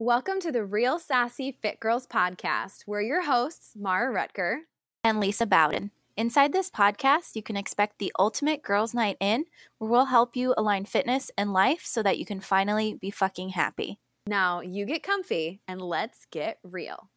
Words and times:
Welcome 0.00 0.38
to 0.42 0.52
the 0.52 0.64
Real 0.64 1.00
Sassy 1.00 1.50
Fit 1.50 1.80
Girls 1.80 2.06
podcast. 2.06 2.84
We're 2.86 3.00
your 3.00 3.24
hosts, 3.24 3.72
Mara 3.76 4.14
Ruttger 4.14 4.58
and 5.02 5.18
Lisa 5.18 5.44
Bowden. 5.44 5.90
Inside 6.16 6.52
this 6.52 6.70
podcast, 6.70 7.34
you 7.34 7.42
can 7.42 7.56
expect 7.56 7.98
the 7.98 8.12
ultimate 8.16 8.62
girls' 8.62 8.94
night 8.94 9.16
in, 9.18 9.46
where 9.78 9.90
we'll 9.90 10.04
help 10.04 10.36
you 10.36 10.54
align 10.56 10.84
fitness 10.84 11.32
and 11.36 11.52
life 11.52 11.80
so 11.84 12.00
that 12.04 12.16
you 12.16 12.24
can 12.24 12.38
finally 12.38 12.94
be 12.94 13.10
fucking 13.10 13.48
happy. 13.48 13.98
Now, 14.28 14.60
you 14.60 14.86
get 14.86 15.02
comfy 15.02 15.62
and 15.66 15.82
let's 15.82 16.26
get 16.30 16.60
real. 16.62 17.08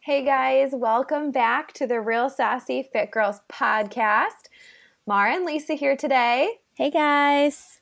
Hey 0.00 0.22
guys, 0.22 0.72
welcome 0.74 1.30
back 1.30 1.72
to 1.72 1.86
the 1.86 2.02
Real 2.02 2.28
Sassy 2.28 2.82
Fit 2.92 3.10
Girls 3.10 3.40
podcast. 3.50 4.50
Mara 5.06 5.32
and 5.32 5.46
Lisa 5.46 5.72
here 5.72 5.96
today. 5.96 6.58
Hey 6.74 6.90
guys. 6.90 7.80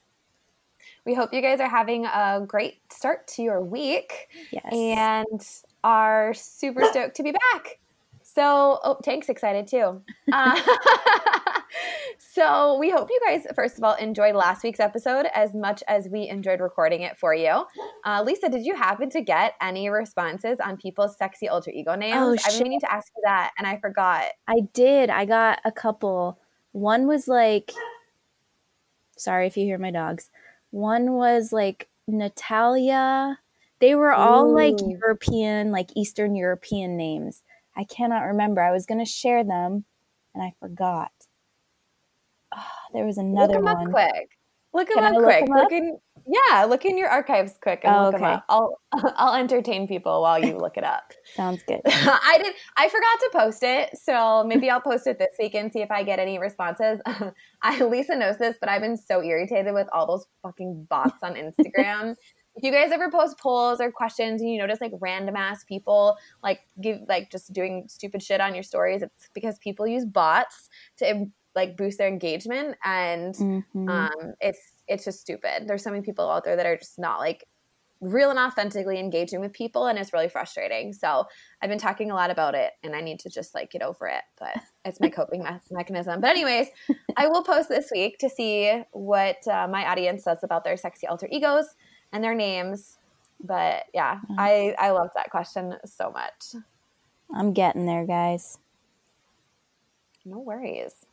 We 1.05 1.15
hope 1.15 1.33
you 1.33 1.43
guys 1.43 1.61
are 1.61 1.69
having 1.69 2.07
a 2.07 2.45
great 2.47 2.81
start 2.93 3.27
to 3.29 3.43
your 3.43 3.61
week. 3.61 4.29
Yes. 4.53 4.73
And 4.73 5.41
are 5.85 6.33
super 6.35 6.85
stoked 6.85 7.17
to 7.17 7.23
be 7.23 7.33
back. 7.33 7.79
So, 8.23 8.79
oh, 8.83 8.99
Tank's 9.03 9.29
excited 9.29 9.67
too. 9.67 10.03
Uh, 10.33 10.59
so, 12.19 12.79
we 12.79 12.89
hope 12.91 13.09
you 13.11 13.21
guys, 13.27 13.45
first 13.55 13.77
of 13.77 13.85
all, 13.85 13.95
enjoyed 13.95 14.35
last 14.35 14.63
week's 14.63 14.81
episode 14.81 15.27
as 15.35 15.53
much 15.53 15.83
as 15.89 16.09
we 16.09 16.29
enjoyed 16.29 16.61
recording 16.61 17.03
it 17.03 17.19
for 17.19 17.35
you. 17.35 17.65
Uh, 18.07 18.23
Lisa, 18.25 18.49
did 18.49 18.65
you 18.65 18.75
happen 18.75 19.11
to 19.11 19.21
get 19.21 19.55
any 19.61 19.91
responses 19.91 20.59
on 20.61 20.79
people's 20.79 21.19
sexy 21.19 21.49
alter 21.49 21.71
ego 21.71 21.95
names? 21.97 22.17
Oh, 22.17 22.33
I've 22.33 22.55
been 22.55 22.63
meaning 22.63 22.81
to 22.81 22.93
ask 22.93 23.13
you 23.15 23.23
that, 23.27 23.51
and 23.59 23.67
I 23.67 23.79
forgot. 23.79 24.25
I 24.49 24.61
did. 24.73 25.11
I 25.11 25.27
got 25.27 25.59
a 25.67 25.73
couple. 25.73 26.39
One 26.71 27.07
was 27.07 27.29
like, 27.29 27.73
sorry 29.19 29.47
if 29.47 29.57
you 29.57 29.65
hear 29.65 29.79
my 29.79 29.91
dogs. 29.91 30.31
One 30.73 31.13
was 31.13 31.53
like 31.53 31.89
Natalia. 32.09 33.39
They 33.79 33.95
were 33.95 34.13
all 34.13 34.51
Ooh. 34.51 34.55
like 34.55 34.75
European, 34.81 35.71
like 35.71 35.91
Eastern 35.95 36.35
European 36.35 36.97
names. 36.97 37.43
I 37.77 37.85
cannot 37.85 38.23
remember. 38.23 38.61
I 38.61 38.73
was 38.73 38.87
going 38.87 38.99
to 38.99 39.11
share 39.11 39.45
them 39.45 39.85
and 40.35 40.43
I 40.43 40.55
forgot. 40.59 41.13
Oh, 42.57 42.65
there 42.93 43.05
was 43.05 43.19
another 43.19 43.61
one. 43.61 43.65
look 43.65 43.77
them. 43.77 43.87
Up 43.87 43.93
quick. 43.93 44.31
Look 44.75 44.89
them 44.89 45.05
up 45.05 45.23
quick. 45.23 45.49
Look, 45.49 45.63
look 45.63 45.73
in 45.73 45.99
yeah, 46.27 46.65
look 46.65 46.85
in 46.85 46.97
your 46.97 47.09
archives 47.09 47.55
quick 47.63 47.81
and 47.85 47.95
oh, 47.95 48.05
look 48.05 48.15
okay. 48.15 48.25
them 48.25 48.33
up. 48.35 48.45
I'll 48.49 48.79
I'll 49.17 49.35
entertain 49.35 49.89
people 49.89 50.23
while 50.23 50.45
you 50.45 50.57
look 50.57 50.77
it 50.77 50.85
up. 50.85 51.13
Sounds 51.35 51.63
good. 51.67 51.81
I 51.87 52.39
did 52.43 52.55
I 52.77 52.89
forgot 52.89 53.21
to 53.21 53.31
post 53.33 53.63
it, 53.63 53.91
so 53.97 54.45
maybe 54.45 54.71
I'll 54.71 54.81
post 54.81 55.07
it 55.07 55.19
this 55.19 55.37
week 55.39 55.55
and 55.55 55.73
see 55.73 55.81
if 55.81 55.91
I 55.91 56.03
get 56.03 56.19
any 56.19 56.39
responses. 56.39 57.01
I 57.63 57.85
Lisa 57.85 58.17
knows 58.17 58.39
this, 58.39 58.57
but 58.61 58.69
I've 58.69 58.83
been 58.83 58.97
so 58.97 59.23
irritated 59.23 59.75
with 59.75 59.89
all 59.93 60.07
those 60.07 60.27
fucking 60.43 60.87
bots 60.89 61.23
on 61.23 61.35
Instagram 61.35 62.17
if 62.55 62.63
you 62.63 62.71
guys 62.71 62.91
ever 62.93 63.11
post 63.11 63.39
polls 63.39 63.81
or 63.81 63.91
questions 63.91 64.43
and 64.43 64.51
you 64.51 64.59
notice 64.59 64.81
like 64.81 64.93
random 65.01 65.37
ass 65.37 65.65
people 65.65 66.17
like 66.43 66.61
give 66.81 67.01
like 67.09 67.31
just 67.31 67.53
doing 67.53 67.85
stupid 67.89 68.23
shit 68.23 68.41
on 68.41 68.55
your 68.55 68.63
stories, 68.63 69.03
it's 69.03 69.31
because 69.33 69.59
people 69.59 69.87
use 69.87 70.05
bots 70.05 70.69
to 70.99 71.27
like 71.55 71.77
boost 71.77 71.99
their 71.99 72.09
engagement 72.09 72.77
and 72.85 73.35
mm-hmm. 73.35 73.89
um, 73.89 74.35
it's 74.41 74.73
it's 74.93 75.05
just 75.05 75.21
stupid. 75.21 75.67
There's 75.67 75.83
so 75.83 75.91
many 75.91 76.03
people 76.03 76.31
out 76.31 76.45
there 76.45 76.57
that 76.57 76.67
are 76.67 76.77
just 76.77 76.99
not 76.99 77.19
like 77.19 77.47
real 78.03 78.31
and 78.31 78.39
authentically 78.39 78.99
engaging 78.99 79.41
with 79.41 79.53
people 79.53 79.87
and 79.87 79.99
it's 79.99 80.13
really 80.13 80.29
frustrating. 80.29 80.93
So 80.93 81.25
I've 81.63 81.71
been 81.71 81.79
talking 81.79 82.11
a 82.11 82.15
lot 82.15 82.31
about 82.31 82.55
it 82.55 82.73
and 82.83 82.97
I 82.97 83.01
need 83.01 83.21
to 83.21 83.31
just 83.31 83.55
like 83.55 83.71
get 83.71 83.81
over 83.81 84.09
it, 84.09 84.23
but 84.39 84.55
it's 84.85 85.01
my 85.01 85.09
coping 85.09 85.45
me- 85.45 85.51
mechanism. 85.71 86.21
But 86.21 86.31
anyways, 86.31 86.67
I 87.17 87.29
will 87.29 87.45
post 87.45 87.69
this 87.69 87.91
week 87.93 88.19
to 88.19 88.29
see 88.29 88.83
what 88.91 89.47
uh, 89.47 89.69
my 89.69 89.87
audience 89.87 90.25
says 90.25 90.39
about 90.43 90.65
their 90.65 90.77
sexy 90.77 91.07
alter 91.07 91.29
egos 91.31 91.77
and 92.13 92.23
their 92.23 92.35
names. 92.35 92.99
But 93.43 93.85
yeah, 93.95 94.19
mm. 94.29 94.37
I 94.39 94.75
I 94.79 94.91
loved 94.91 95.13
that 95.17 95.31
question 95.31 95.75
so 95.85 96.11
much. 96.11 96.63
I'm 97.35 97.53
getting 97.53 97.87
there, 97.87 98.07
guys. 98.07 98.59
No 100.25 100.39
worries. 100.39 101.07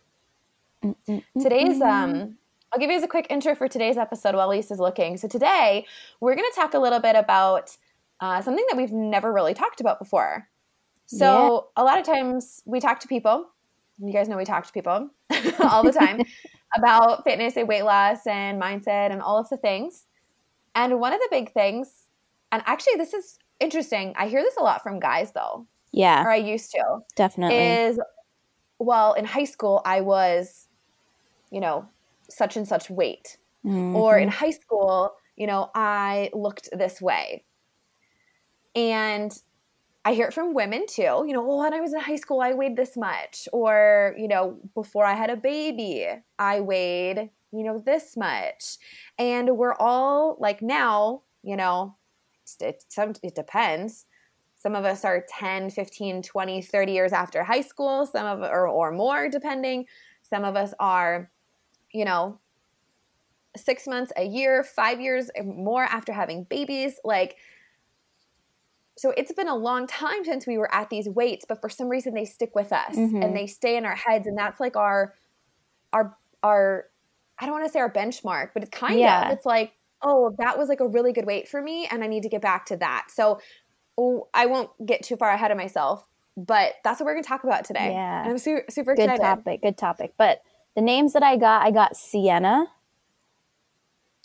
Mm-mm-mm. 0.84 1.24
Today's 1.42 1.82
um 1.82 2.38
I'll 2.72 2.80
give 2.80 2.90
you 2.90 2.98
guys 2.98 3.04
a 3.04 3.08
quick 3.08 3.28
intro 3.30 3.56
for 3.56 3.68
today's 3.68 3.98
episode 3.98 4.36
while 4.36 4.48
Lisa's 4.48 4.80
looking. 4.80 5.18
So 5.18 5.28
today 5.28 5.88
we're 6.20 6.36
going 6.36 6.50
to 6.50 6.56
talk 6.56 6.76
a 6.76 6.80
little 6.80 7.00
bit 7.00 7.16
about 7.16 7.76
uh, 8.20 8.42
something 8.42 8.64
that 8.70 8.78
we've 8.78 8.92
never 8.92 9.34
really 9.34 9.56
talked 9.56 9.82
about 9.82 9.98
before. 9.98 10.48
So 11.08 11.72
yeah. 11.76 11.82
a 11.82 11.84
lot 11.84 11.98
of 11.98 12.06
times 12.06 12.62
we 12.66 12.80
talk 12.80 13.00
to 13.00 13.08
people. 13.08 13.48
You 13.98 14.14
guys 14.14 14.30
know 14.30 14.38
we 14.38 14.46
talk 14.46 14.68
to 14.68 14.72
people 14.72 15.10
all 15.60 15.84
the 15.84 15.92
time 15.92 16.22
about 16.78 17.24
fitness 17.24 17.58
and 17.58 17.68
weight 17.68 17.84
loss 17.84 18.28
and 18.28 18.62
mindset 18.62 19.12
and 19.12 19.22
all 19.22 19.40
of 19.40 19.50
the 19.50 19.58
things. 19.58 20.06
And 20.76 21.00
one 21.00 21.12
of 21.12 21.20
the 21.20 21.28
big 21.32 21.52
things, 21.52 21.92
and 22.52 22.62
actually, 22.68 22.96
this 22.98 23.14
is 23.14 23.40
interesting. 23.60 24.14
I 24.16 24.28
hear 24.28 24.44
this 24.44 24.58
a 24.58 24.64
lot 24.64 24.84
from 24.84 25.00
guys, 25.00 25.32
though. 25.32 25.66
Yeah. 25.92 26.24
Or 26.24 26.30
I 26.30 26.36
used 26.36 26.72
to. 26.72 27.00
Definitely. 27.16 27.58
Is, 27.58 28.00
well, 28.78 29.14
in 29.14 29.26
high 29.26 29.46
school, 29.46 29.82
I 29.84 30.02
was, 30.02 30.68
you 31.52 31.60
know, 31.60 31.88
such 32.30 32.58
and 32.58 32.68
such 32.68 32.90
weight. 32.90 33.38
Mm-hmm. 33.66 33.96
Or 33.96 34.18
in 34.18 34.30
high 34.30 34.52
school, 34.52 35.14
you 35.36 35.48
know, 35.48 35.70
I 35.76 36.30
looked 36.34 36.70
this 36.72 37.02
way. 37.02 37.44
And 38.76 39.38
I 40.06 40.14
hear 40.14 40.28
it 40.28 40.34
from 40.34 40.54
women 40.54 40.86
too. 40.88 41.26
You 41.28 41.34
know, 41.34 41.44
well, 41.44 41.58
when 41.60 41.74
I 41.74 41.82
was 41.82 41.94
in 41.94 42.00
high 42.00 42.16
school, 42.16 42.42
I 42.42 42.54
weighed 42.54 42.78
this 42.78 42.96
much. 42.96 43.48
Or, 43.52 44.16
you 44.18 44.28
know, 44.28 44.58
before 44.74 45.06
I 45.06 45.14
had 45.14 45.30
a 45.30 45.36
baby, 45.36 46.08
I 46.38 46.62
weighed 46.62 47.30
you 47.52 47.64
know, 47.64 47.80
this 47.80 48.16
much. 48.16 48.78
And 49.18 49.58
we're 49.58 49.76
all 49.76 50.38
like 50.40 50.62
now, 50.62 51.24
you 51.44 51.56
know, 51.56 51.96
it, 52.60 52.84
it 53.24 53.36
depends. 53.36 54.06
Some 54.56 54.76
of 54.76 54.86
us 54.86 55.06
are 55.06 55.26
10, 55.30 55.70
15, 55.70 56.22
20, 56.22 56.62
30 56.62 56.92
years 56.92 57.14
after 57.14 57.44
high 57.44 57.62
school, 57.62 58.06
some 58.06 58.26
of 58.26 58.42
or, 58.42 58.68
or 58.68 58.92
more 58.92 59.30
depending. 59.30 59.86
Some 60.24 60.44
of 60.44 60.56
us 60.56 60.74
are, 60.80 61.32
you 61.92 62.06
know, 62.06 62.40
6 63.56 63.88
months, 63.88 64.12
a 64.16 64.24
year, 64.24 64.64
5 64.64 65.02
years 65.02 65.30
more 65.44 65.84
after 65.84 66.14
having 66.14 66.44
babies. 66.44 67.00
Like 67.04 67.38
so 69.00 69.14
it's 69.16 69.32
been 69.32 69.48
a 69.48 69.56
long 69.56 69.88
time 69.88 70.26
since 70.26 70.46
we 70.46 70.58
were 70.58 70.74
at 70.76 70.90
these 70.90 71.08
weights, 71.08 71.46
but 71.48 71.62
for 71.62 71.70
some 71.70 71.88
reason 71.88 72.14
they 72.14 72.26
stick 72.26 72.54
with 72.54 72.74
us 72.74 72.98
mm-hmm. 72.98 73.22
and 73.22 73.34
they 73.34 73.48
stay 73.48 73.78
in 73.78 73.86
our 73.86 73.96
heads 73.96 74.28
and 74.28 74.38
that's 74.38 74.60
like 74.60 74.76
our 74.76 75.14
our 75.94 76.18
our 76.44 76.86
I 77.40 77.46
don't 77.46 77.54
want 77.54 77.66
to 77.66 77.72
say 77.72 77.80
our 77.80 77.92
benchmark, 77.92 78.50
but 78.54 78.64
it's 78.64 78.78
kind 78.78 79.00
yeah. 79.00 79.28
of. 79.28 79.38
It's 79.38 79.46
like, 79.46 79.72
oh, 80.02 80.36
that 80.40 80.58
was 80.58 80.68
like 80.68 80.82
a 80.82 80.88
really 80.88 81.14
good 81.14 81.26
weight 81.26 81.48
for 81.48 81.62
me, 81.62 81.88
and 81.90 82.04
I 82.04 82.08
need 82.08 82.24
to 82.24 82.30
get 82.30 82.42
back 82.42 82.66
to 82.66 82.78
that. 82.78 83.08
So 83.10 83.40
oh, 83.98 84.28
I 84.34 84.46
won't 84.48 84.70
get 84.86 85.04
too 85.04 85.16
far 85.16 85.30
ahead 85.30 85.52
of 85.52 85.56
myself, 85.56 86.06
but 86.36 86.74
that's 86.84 87.00
what 87.00 87.06
we're 87.06 87.14
going 87.14 87.24
to 87.24 87.30
talk 87.30 87.46
about 87.46 87.64
today. 87.64 87.92
Yeah, 87.94 88.22
and 88.22 88.32
I'm 88.32 88.38
super 88.38 88.66
super 88.70 88.96
good 88.96 89.04
excited. 89.04 89.24
topic. 89.24 89.62
Good 89.62 89.78
topic. 89.78 90.14
But 90.18 90.42
the 90.76 90.82
names 90.82 91.14
that 91.14 91.24
I 91.24 91.38
got, 91.38 91.66
I 91.66 91.72
got 91.72 91.96
Sienna. 91.96 92.68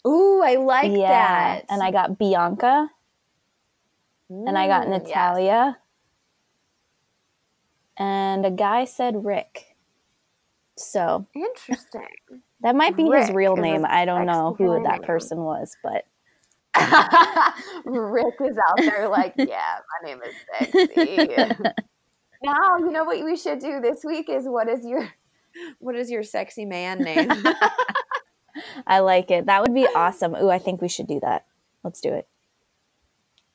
Ooh, 0.06 0.42
I 0.42 0.56
like 0.56 0.92
yeah. 0.92 1.08
that. 1.08 1.64
And 1.68 1.82
I 1.82 1.90
got 1.90 2.18
Bianca. 2.18 2.90
Mm, 4.30 4.48
and 4.48 4.58
I 4.58 4.66
got 4.66 4.88
Natalia. 4.88 5.76
Yes. 5.76 5.76
And 7.96 8.44
a 8.44 8.50
guy 8.50 8.84
said 8.84 9.24
Rick. 9.24 9.76
So 10.76 11.26
interesting. 11.34 12.08
That 12.60 12.74
might 12.74 12.96
be 12.96 13.08
Rick 13.08 13.26
his 13.26 13.30
real 13.30 13.56
name. 13.56 13.84
I 13.86 14.04
don't 14.04 14.26
know 14.26 14.54
who 14.58 14.82
that 14.82 15.02
person 15.02 15.38
was, 15.38 15.76
but 15.82 16.04
Rick 17.84 18.34
is 18.40 18.56
out 18.68 18.78
there 18.78 19.08
like, 19.08 19.34
yeah, 19.38 19.76
my 20.02 20.08
name 20.08 20.20
is 20.22 20.34
sexy. 20.58 21.28
now, 22.42 22.78
you 22.78 22.90
know 22.90 23.04
what 23.04 23.22
we 23.24 23.36
should 23.36 23.60
do 23.60 23.80
this 23.80 24.04
week 24.04 24.28
is 24.28 24.44
what 24.46 24.68
is 24.68 24.84
your 24.84 25.08
what 25.78 25.96
is 25.96 26.10
your 26.10 26.22
sexy 26.22 26.64
man 26.64 26.98
name? 26.98 27.30
I 28.86 29.00
like 29.00 29.30
it. 29.30 29.46
That 29.46 29.62
would 29.62 29.74
be 29.74 29.86
awesome. 29.94 30.34
Ooh, 30.34 30.50
I 30.50 30.58
think 30.58 30.80
we 30.80 30.88
should 30.88 31.06
do 31.06 31.20
that. 31.20 31.46
Let's 31.82 32.00
do 32.00 32.12
it. 32.12 32.28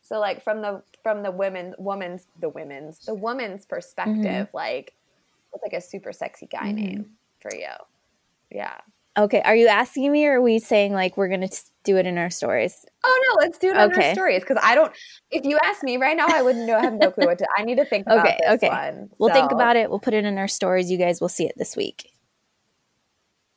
So 0.02 0.20
like 0.20 0.44
from 0.44 0.62
the 0.62 0.82
from 1.04 1.22
the 1.24 1.32
women 1.32 1.76
woman's 1.78 2.26
the 2.40 2.50
women's 2.50 3.00
the 3.06 3.14
woman's 3.14 3.66
perspective, 3.66 4.48
mm-hmm. 4.48 4.58
like 4.58 4.94
what's 5.52 5.64
like 5.64 5.74
a 5.74 5.82
super 5.82 6.12
sexy 6.12 6.48
guy 6.48 6.68
mm-hmm. 6.68 6.76
name 6.76 7.06
for 7.40 7.54
you? 7.54 7.68
Yeah. 8.50 8.80
Okay, 9.20 9.42
are 9.42 9.56
you 9.56 9.68
asking 9.68 10.14
me 10.14 10.26
or 10.26 10.38
are 10.38 10.42
we 10.42 10.60
saying 10.60 10.94
like 10.94 11.18
we're 11.18 11.28
going 11.28 11.42
to 11.42 11.62
do 11.84 11.98
it 11.98 12.06
in 12.06 12.18
our 12.18 12.30
stories? 12.30 12.86
Oh 13.04 13.26
no, 13.28 13.44
let's 13.44 13.58
do 13.58 13.68
it 13.68 13.76
okay. 13.76 13.84
in 13.84 14.02
our 14.02 14.14
stories 14.14 14.42
because 14.42 14.58
I 14.64 14.76
don't. 14.76 14.94
If 15.30 15.44
you 15.44 15.60
ask 15.62 15.84
me 15.84 15.98
right 15.98 16.16
now, 16.16 16.28
I 16.30 16.42
wouldn't 16.42 16.66
know. 16.66 16.78
I 16.78 16.84
have 16.84 16.94
no 16.94 17.12
clue 17.12 17.26
what 17.26 17.38
to. 17.40 17.48
I 17.58 17.64
need 17.64 17.76
to 17.76 17.86
think 17.86 18.08
about 18.08 18.26
okay, 18.26 18.38
this 18.40 18.54
okay. 18.56 18.70
one. 18.70 19.10
We'll 19.18 19.30
so. 19.30 19.36
think 19.36 19.52
about 19.52 19.76
it. 19.76 19.90
We'll 19.90 20.00
put 20.00 20.14
it 20.14 20.24
in 20.24 20.38
our 20.38 20.48
stories. 20.48 20.90
You 20.90 20.98
guys 20.98 21.20
will 21.20 21.28
see 21.28 21.46
it 21.46 21.54
this 21.58 21.76
week. 21.76 22.14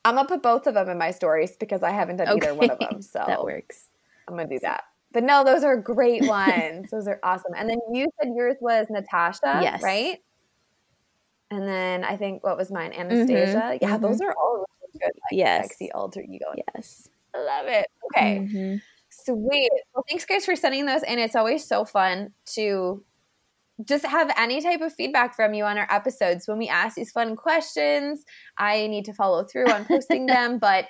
I'm 0.03 0.15
gonna 0.15 0.27
put 0.27 0.43
both 0.43 0.67
of 0.67 0.73
them 0.73 0.89
in 0.89 0.97
my 0.97 1.11
stories 1.11 1.55
because 1.55 1.81
I 1.81 1.91
haven't 1.91 2.17
done 2.17 2.27
okay. 2.27 2.47
either 2.47 2.55
one 2.55 2.69
of 2.69 2.79
them. 2.79 3.01
So 3.01 3.23
that 3.25 3.41
works. 3.41 3.85
I'm 4.27 4.35
gonna 4.35 4.49
do 4.49 4.59
that. 4.59 4.83
But 5.13 5.23
no, 5.23 5.45
those 5.45 5.63
are 5.63 5.77
great 5.77 6.27
ones. 6.27 6.89
those 6.91 7.07
are 7.07 7.21
awesome. 7.23 7.53
And 7.55 7.69
then 7.69 7.79
you 7.93 8.07
said 8.21 8.33
yours 8.35 8.57
was 8.59 8.87
Natasha, 8.89 9.59
yes, 9.61 9.81
right? 9.81 10.17
And 11.51 11.65
then 11.67 12.03
I 12.03 12.17
think 12.17 12.43
what 12.43 12.57
was 12.57 12.69
mine, 12.69 12.91
Anastasia. 12.91 13.57
Mm-hmm. 13.57 13.77
Yeah, 13.81 13.93
mm-hmm. 13.93 14.01
those 14.01 14.19
are 14.19 14.33
all 14.35 14.65
good, 15.03 15.13
like 15.15 15.31
yes. 15.31 15.67
sexy 15.67 15.91
alter 15.91 16.21
ego. 16.21 16.45
Yes. 16.73 17.09
I 17.35 17.39
love 17.39 17.67
it. 17.67 17.87
Okay. 18.11 18.39
Mm-hmm. 18.39 18.75
Sweet. 19.09 19.71
Well, 19.93 20.05
thanks 20.09 20.25
guys 20.25 20.45
for 20.45 20.55
sending 20.55 20.85
those 20.85 21.03
and 21.03 21.19
it's 21.19 21.35
always 21.35 21.65
so 21.65 21.85
fun 21.85 22.33
to 22.55 23.03
just 23.85 24.05
have 24.05 24.31
any 24.37 24.61
type 24.61 24.81
of 24.81 24.93
feedback 24.93 25.35
from 25.35 25.53
you 25.53 25.63
on 25.63 25.77
our 25.77 25.87
episodes 25.89 26.47
when 26.47 26.57
we 26.57 26.67
ask 26.67 26.95
these 26.95 27.11
fun 27.11 27.35
questions. 27.35 28.23
I 28.57 28.87
need 28.87 29.05
to 29.05 29.13
follow 29.13 29.43
through 29.43 29.69
on 29.69 29.85
posting 29.85 30.25
them, 30.25 30.57
but 30.59 30.85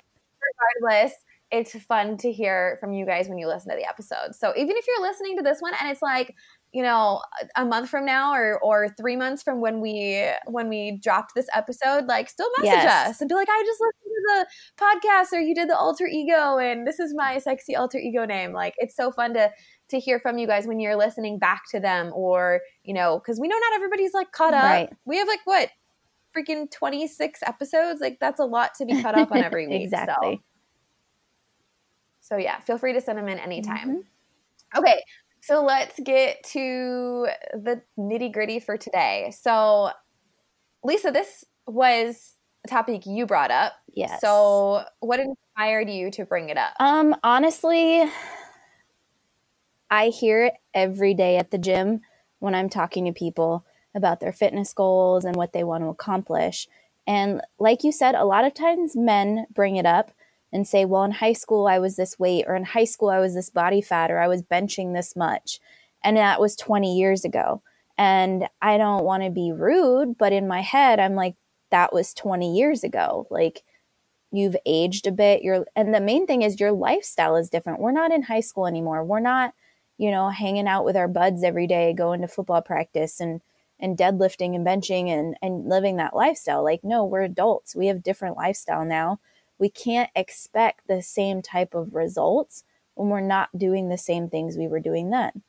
regardless, 0.82 1.12
it's 1.50 1.72
fun 1.84 2.16
to 2.18 2.32
hear 2.32 2.78
from 2.80 2.92
you 2.92 3.06
guys 3.06 3.28
when 3.28 3.38
you 3.38 3.46
listen 3.46 3.70
to 3.70 3.76
the 3.76 3.88
episode. 3.88 4.34
So 4.34 4.52
even 4.56 4.76
if 4.76 4.86
you're 4.86 5.02
listening 5.02 5.36
to 5.36 5.42
this 5.42 5.60
one 5.60 5.72
and 5.80 5.90
it's 5.90 6.02
like, 6.02 6.34
you 6.72 6.82
know, 6.82 7.22
a 7.56 7.64
month 7.64 7.88
from 7.88 8.04
now 8.04 8.34
or 8.34 8.58
or 8.60 8.88
three 8.98 9.14
months 9.14 9.42
from 9.42 9.60
when 9.60 9.80
we 9.80 10.28
when 10.46 10.68
we 10.68 10.98
dropped 11.02 11.34
this 11.34 11.46
episode, 11.54 12.06
like 12.06 12.28
still 12.28 12.48
message 12.58 12.72
yes. 12.72 13.10
us 13.10 13.20
and 13.20 13.28
be 13.28 13.34
like, 13.34 13.48
I 13.48 13.62
just 13.64 13.80
listened 13.80 14.03
the 14.14 14.46
podcast 14.78 15.32
or 15.32 15.40
you 15.40 15.54
did 15.54 15.68
the 15.68 15.76
alter 15.76 16.06
ego 16.06 16.58
and 16.58 16.86
this 16.86 16.98
is 16.98 17.14
my 17.14 17.38
sexy 17.38 17.76
alter 17.76 17.98
ego 17.98 18.24
name. 18.24 18.52
Like 18.52 18.74
it's 18.78 18.96
so 18.96 19.12
fun 19.12 19.34
to 19.34 19.50
to 19.90 20.00
hear 20.00 20.18
from 20.18 20.38
you 20.38 20.46
guys 20.46 20.66
when 20.66 20.80
you're 20.80 20.96
listening 20.96 21.38
back 21.38 21.62
to 21.70 21.80
them 21.80 22.10
or, 22.14 22.60
you 22.84 22.94
know, 22.94 23.18
because 23.18 23.38
we 23.38 23.48
know 23.48 23.56
not 23.56 23.74
everybody's 23.74 24.14
like 24.14 24.32
caught 24.32 24.54
up. 24.54 24.64
Right. 24.64 24.90
We 25.04 25.18
have 25.18 25.28
like 25.28 25.40
what 25.44 25.68
freaking 26.36 26.70
26 26.70 27.40
episodes. 27.46 28.00
Like 28.00 28.18
that's 28.20 28.40
a 28.40 28.44
lot 28.44 28.74
to 28.76 28.86
be 28.86 29.02
caught 29.02 29.16
up 29.16 29.30
on 29.30 29.38
every 29.38 29.66
week. 29.68 29.82
exactly. 29.82 30.42
So. 32.20 32.34
so 32.34 32.36
yeah, 32.36 32.60
feel 32.60 32.78
free 32.78 32.92
to 32.92 33.00
send 33.00 33.18
them 33.18 33.28
in 33.28 33.38
anytime. 33.38 33.88
Mm-hmm. 33.88 34.78
Okay, 34.78 35.02
so 35.40 35.62
let's 35.62 36.00
get 36.00 36.42
to 36.52 37.28
the 37.52 37.82
nitty 37.98 38.32
gritty 38.32 38.60
for 38.60 38.76
today. 38.76 39.32
So, 39.38 39.90
Lisa, 40.82 41.10
this 41.10 41.44
was 41.66 42.34
a 42.64 42.68
topic 42.68 43.06
you 43.06 43.26
brought 43.26 43.50
up. 43.50 43.74
Yes. 43.94 44.20
So, 44.20 44.84
what 45.00 45.20
inspired 45.20 45.88
you 45.88 46.10
to 46.12 46.24
bring 46.24 46.48
it 46.48 46.56
up? 46.56 46.74
Um, 46.80 47.14
honestly, 47.22 48.04
I 49.90 50.08
hear 50.08 50.44
it 50.44 50.54
every 50.74 51.14
day 51.14 51.36
at 51.36 51.50
the 51.50 51.58
gym 51.58 52.00
when 52.40 52.54
I'm 52.54 52.68
talking 52.68 53.04
to 53.04 53.12
people 53.12 53.64
about 53.94 54.20
their 54.20 54.32
fitness 54.32 54.72
goals 54.72 55.24
and 55.24 55.36
what 55.36 55.52
they 55.52 55.62
want 55.62 55.84
to 55.84 55.88
accomplish. 55.88 56.66
And 57.06 57.40
like 57.58 57.84
you 57.84 57.92
said, 57.92 58.14
a 58.14 58.24
lot 58.24 58.44
of 58.44 58.54
times 58.54 58.96
men 58.96 59.46
bring 59.54 59.76
it 59.76 59.86
up 59.86 60.10
and 60.52 60.66
say, 60.66 60.84
well, 60.84 61.04
in 61.04 61.10
high 61.10 61.32
school, 61.32 61.66
I 61.66 61.78
was 61.78 61.96
this 61.96 62.18
weight, 62.18 62.44
or 62.46 62.54
in 62.54 62.64
high 62.64 62.84
school, 62.84 63.08
I 63.08 63.18
was 63.18 63.34
this 63.34 63.50
body 63.50 63.80
fat, 63.80 64.10
or 64.10 64.18
I 64.18 64.28
was 64.28 64.42
benching 64.42 64.94
this 64.94 65.16
much. 65.16 65.60
And 66.02 66.16
that 66.16 66.40
was 66.40 66.56
20 66.56 66.96
years 66.96 67.24
ago. 67.24 67.62
And 67.98 68.48
I 68.60 68.78
don't 68.78 69.04
want 69.04 69.22
to 69.22 69.30
be 69.30 69.52
rude, 69.52 70.16
but 70.18 70.32
in 70.32 70.48
my 70.48 70.60
head, 70.60 70.98
I'm 71.00 71.14
like, 71.14 71.34
that 71.70 71.92
was 71.92 72.14
20 72.14 72.56
years 72.56 72.84
ago. 72.84 73.26
Like, 73.30 73.62
you've 74.34 74.56
aged 74.66 75.06
a 75.06 75.12
bit. 75.12 75.42
You're, 75.42 75.66
and 75.76 75.94
the 75.94 76.00
main 76.00 76.26
thing 76.26 76.42
is 76.42 76.60
your 76.60 76.72
lifestyle 76.72 77.36
is 77.36 77.50
different. 77.50 77.80
We're 77.80 77.92
not 77.92 78.12
in 78.12 78.22
high 78.22 78.40
school 78.40 78.66
anymore. 78.66 79.04
We're 79.04 79.20
not, 79.20 79.54
you 79.98 80.10
know, 80.10 80.28
hanging 80.30 80.68
out 80.68 80.84
with 80.84 80.96
our 80.96 81.08
buds 81.08 81.44
every 81.44 81.66
day, 81.66 81.92
going 81.92 82.20
to 82.22 82.28
football 82.28 82.62
practice 82.62 83.20
and, 83.20 83.40
and 83.78 83.96
deadlifting 83.96 84.54
and 84.54 84.66
benching 84.66 85.08
and, 85.08 85.36
and 85.42 85.68
living 85.68 85.96
that 85.96 86.16
lifestyle. 86.16 86.64
Like, 86.64 86.82
no, 86.82 87.04
we're 87.04 87.22
adults. 87.22 87.76
We 87.76 87.86
have 87.86 88.02
different 88.02 88.36
lifestyle 88.36 88.84
now 88.84 89.20
we 89.58 89.68
can't 89.68 90.10
expect 90.14 90.86
the 90.88 91.02
same 91.02 91.42
type 91.42 91.74
of 91.74 91.94
results 91.94 92.64
when 92.94 93.08
we're 93.08 93.20
not 93.20 93.56
doing 93.56 93.88
the 93.88 93.98
same 93.98 94.28
things 94.28 94.56
we 94.56 94.68
were 94.68 94.80
doing 94.80 95.10
then. 95.10 95.42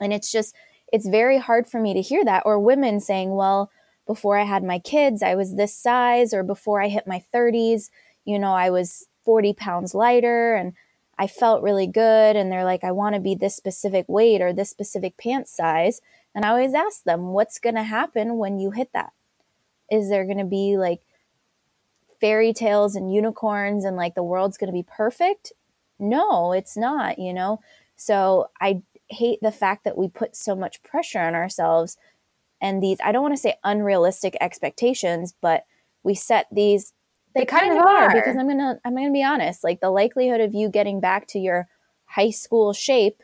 And 0.00 0.12
it's 0.12 0.30
just, 0.30 0.54
it's 0.92 1.08
very 1.08 1.38
hard 1.38 1.66
for 1.66 1.80
me 1.80 1.94
to 1.94 2.02
hear 2.02 2.24
that. 2.24 2.44
Or 2.46 2.58
women 2.58 3.00
saying, 3.00 3.34
well, 3.34 3.70
before 4.06 4.38
I 4.38 4.44
had 4.44 4.62
my 4.62 4.78
kids, 4.78 5.22
I 5.22 5.34
was 5.34 5.56
this 5.56 5.74
size, 5.74 6.32
or 6.32 6.42
before 6.42 6.82
I 6.82 6.88
hit 6.88 7.06
my 7.06 7.22
30s, 7.34 7.90
you 8.24 8.38
know, 8.38 8.52
I 8.52 8.70
was 8.70 9.06
40 9.24 9.54
pounds 9.54 9.94
lighter 9.94 10.54
and 10.54 10.72
I 11.18 11.26
felt 11.26 11.62
really 11.62 11.86
good. 11.86 12.36
And 12.36 12.50
they're 12.50 12.64
like, 12.64 12.84
I 12.84 12.92
want 12.92 13.14
to 13.14 13.20
be 13.20 13.34
this 13.34 13.56
specific 13.56 14.06
weight 14.08 14.40
or 14.40 14.52
this 14.52 14.70
specific 14.70 15.16
pants 15.16 15.54
size. 15.54 16.00
And 16.34 16.44
I 16.44 16.50
always 16.50 16.74
ask 16.74 17.02
them, 17.04 17.28
what's 17.28 17.58
going 17.58 17.74
to 17.74 17.82
happen 17.82 18.36
when 18.36 18.58
you 18.58 18.70
hit 18.70 18.90
that? 18.92 19.12
Is 19.90 20.08
there 20.08 20.24
going 20.24 20.38
to 20.38 20.44
be 20.44 20.76
like 20.76 21.00
fairy 22.20 22.52
tales 22.52 22.96
and 22.96 23.12
unicorns 23.12 23.84
and 23.84 23.96
like 23.96 24.14
the 24.14 24.22
world's 24.22 24.58
going 24.58 24.68
to 24.68 24.72
be 24.72 24.86
perfect. 24.86 25.52
No, 25.98 26.52
it's 26.52 26.76
not, 26.76 27.18
you 27.18 27.32
know? 27.32 27.60
So 27.96 28.48
I 28.60 28.82
hate 29.08 29.38
the 29.40 29.52
fact 29.52 29.84
that 29.84 29.96
we 29.96 30.08
put 30.08 30.36
so 30.36 30.54
much 30.54 30.82
pressure 30.82 31.20
on 31.20 31.34
ourselves 31.34 31.96
and 32.60 32.82
these, 32.82 32.98
I 33.04 33.12
don't 33.12 33.22
want 33.22 33.34
to 33.34 33.40
say 33.40 33.56
unrealistic 33.64 34.36
expectations, 34.40 35.34
but 35.40 35.64
we 36.02 36.14
set 36.14 36.46
these 36.50 36.92
they, 37.34 37.40
they 37.40 37.46
kind, 37.46 37.68
kind, 37.68 37.78
of 37.78 37.84
are, 37.84 38.04
are 38.04 38.14
because 38.14 38.36
I'm 38.36 38.46
going 38.46 38.58
to 38.58 38.80
I'm 38.84 38.94
going 38.94 39.08
to 39.08 39.12
be 39.12 39.22
honest, 39.22 39.62
like 39.62 39.80
the 39.80 39.90
likelihood 39.90 40.40
of 40.40 40.54
you 40.54 40.70
getting 40.70 41.00
back 41.00 41.26
to 41.28 41.38
your 41.38 41.68
high 42.06 42.30
school 42.30 42.72
shape 42.72 43.22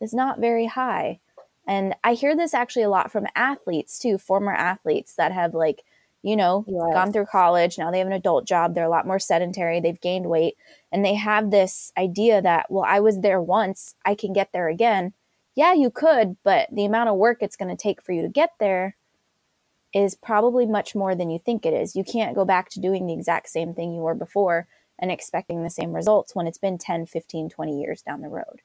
is 0.00 0.14
not 0.14 0.40
very 0.40 0.66
high. 0.66 1.20
And 1.66 1.94
I 2.02 2.14
hear 2.14 2.34
this 2.34 2.54
actually 2.54 2.82
a 2.82 2.90
lot 2.90 3.12
from 3.12 3.26
athletes 3.34 3.98
too, 3.98 4.16
former 4.18 4.52
athletes 4.52 5.14
that 5.16 5.32
have 5.32 5.54
like 5.54 5.84
you 6.22 6.36
know, 6.36 6.64
yes. 6.68 6.92
gone 6.92 7.12
through 7.12 7.26
college. 7.26 7.78
Now 7.78 7.90
they 7.90 7.98
have 7.98 8.06
an 8.06 8.12
adult 8.12 8.46
job. 8.46 8.74
They're 8.74 8.84
a 8.84 8.90
lot 8.90 9.06
more 9.06 9.18
sedentary. 9.18 9.80
They've 9.80 10.00
gained 10.00 10.26
weight. 10.26 10.56
And 10.92 11.04
they 11.04 11.14
have 11.14 11.50
this 11.50 11.92
idea 11.98 12.40
that, 12.40 12.70
well, 12.70 12.84
I 12.86 13.00
was 13.00 13.20
there 13.20 13.40
once. 13.40 13.96
I 14.04 14.14
can 14.14 14.32
get 14.32 14.52
there 14.52 14.68
again. 14.68 15.14
Yeah, 15.54 15.74
you 15.74 15.90
could, 15.90 16.36
but 16.44 16.68
the 16.72 16.84
amount 16.84 17.10
of 17.10 17.16
work 17.16 17.38
it's 17.42 17.56
going 17.56 17.74
to 17.74 17.80
take 17.80 18.02
for 18.02 18.12
you 18.12 18.22
to 18.22 18.28
get 18.28 18.50
there 18.58 18.96
is 19.92 20.14
probably 20.14 20.64
much 20.66 20.94
more 20.94 21.14
than 21.14 21.30
you 21.30 21.38
think 21.38 21.66
it 21.66 21.74
is. 21.74 21.94
You 21.94 22.04
can't 22.04 22.34
go 22.34 22.44
back 22.44 22.70
to 22.70 22.80
doing 22.80 23.06
the 23.06 23.12
exact 23.12 23.48
same 23.48 23.74
thing 23.74 23.92
you 23.92 24.00
were 24.00 24.14
before 24.14 24.66
and 24.98 25.10
expecting 25.10 25.62
the 25.62 25.70
same 25.70 25.92
results 25.92 26.34
when 26.34 26.46
it's 26.46 26.58
been 26.58 26.78
10, 26.78 27.06
15, 27.06 27.50
20 27.50 27.80
years 27.80 28.02
down 28.02 28.22
the 28.22 28.28
road. 28.28 28.62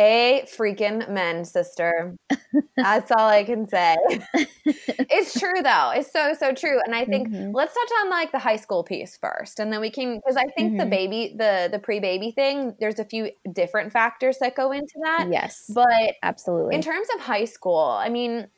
A 0.00 0.46
freaking 0.46 1.10
men, 1.10 1.44
sister. 1.44 2.16
That's 2.76 3.10
all 3.10 3.28
I 3.28 3.44
can 3.44 3.68
say. 3.68 3.94
it's 4.64 5.38
true 5.38 5.62
though. 5.62 5.92
It's 5.94 6.10
so 6.10 6.32
so 6.32 6.54
true. 6.54 6.80
And 6.86 6.94
I 6.94 7.04
think 7.04 7.28
mm-hmm. 7.28 7.54
let's 7.54 7.74
touch 7.74 7.90
on 8.00 8.08
like 8.08 8.32
the 8.32 8.38
high 8.38 8.56
school 8.56 8.82
piece 8.82 9.18
first, 9.18 9.60
and 9.60 9.70
then 9.70 9.82
we 9.82 9.90
can 9.90 10.16
because 10.16 10.38
I 10.38 10.46
think 10.56 10.70
mm-hmm. 10.70 10.78
the 10.78 10.86
baby 10.86 11.34
the 11.36 11.68
the 11.70 11.78
pre 11.78 12.00
baby 12.00 12.30
thing. 12.30 12.74
There's 12.80 12.98
a 12.98 13.04
few 13.04 13.30
different 13.52 13.92
factors 13.92 14.38
that 14.40 14.56
go 14.56 14.72
into 14.72 14.94
that. 15.02 15.28
Yes, 15.30 15.70
but 15.74 16.14
absolutely. 16.22 16.76
In 16.76 16.80
terms 16.80 17.08
of 17.14 17.20
high 17.20 17.44
school, 17.44 17.78
I 17.78 18.08
mean, 18.08 18.48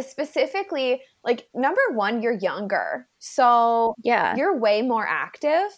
specifically, 0.00 1.02
like 1.24 1.46
number 1.52 1.82
one, 1.92 2.22
you're 2.22 2.38
younger, 2.38 3.06
so 3.18 3.94
yeah, 4.02 4.34
you're 4.34 4.58
way 4.58 4.80
more 4.80 5.06
active, 5.06 5.68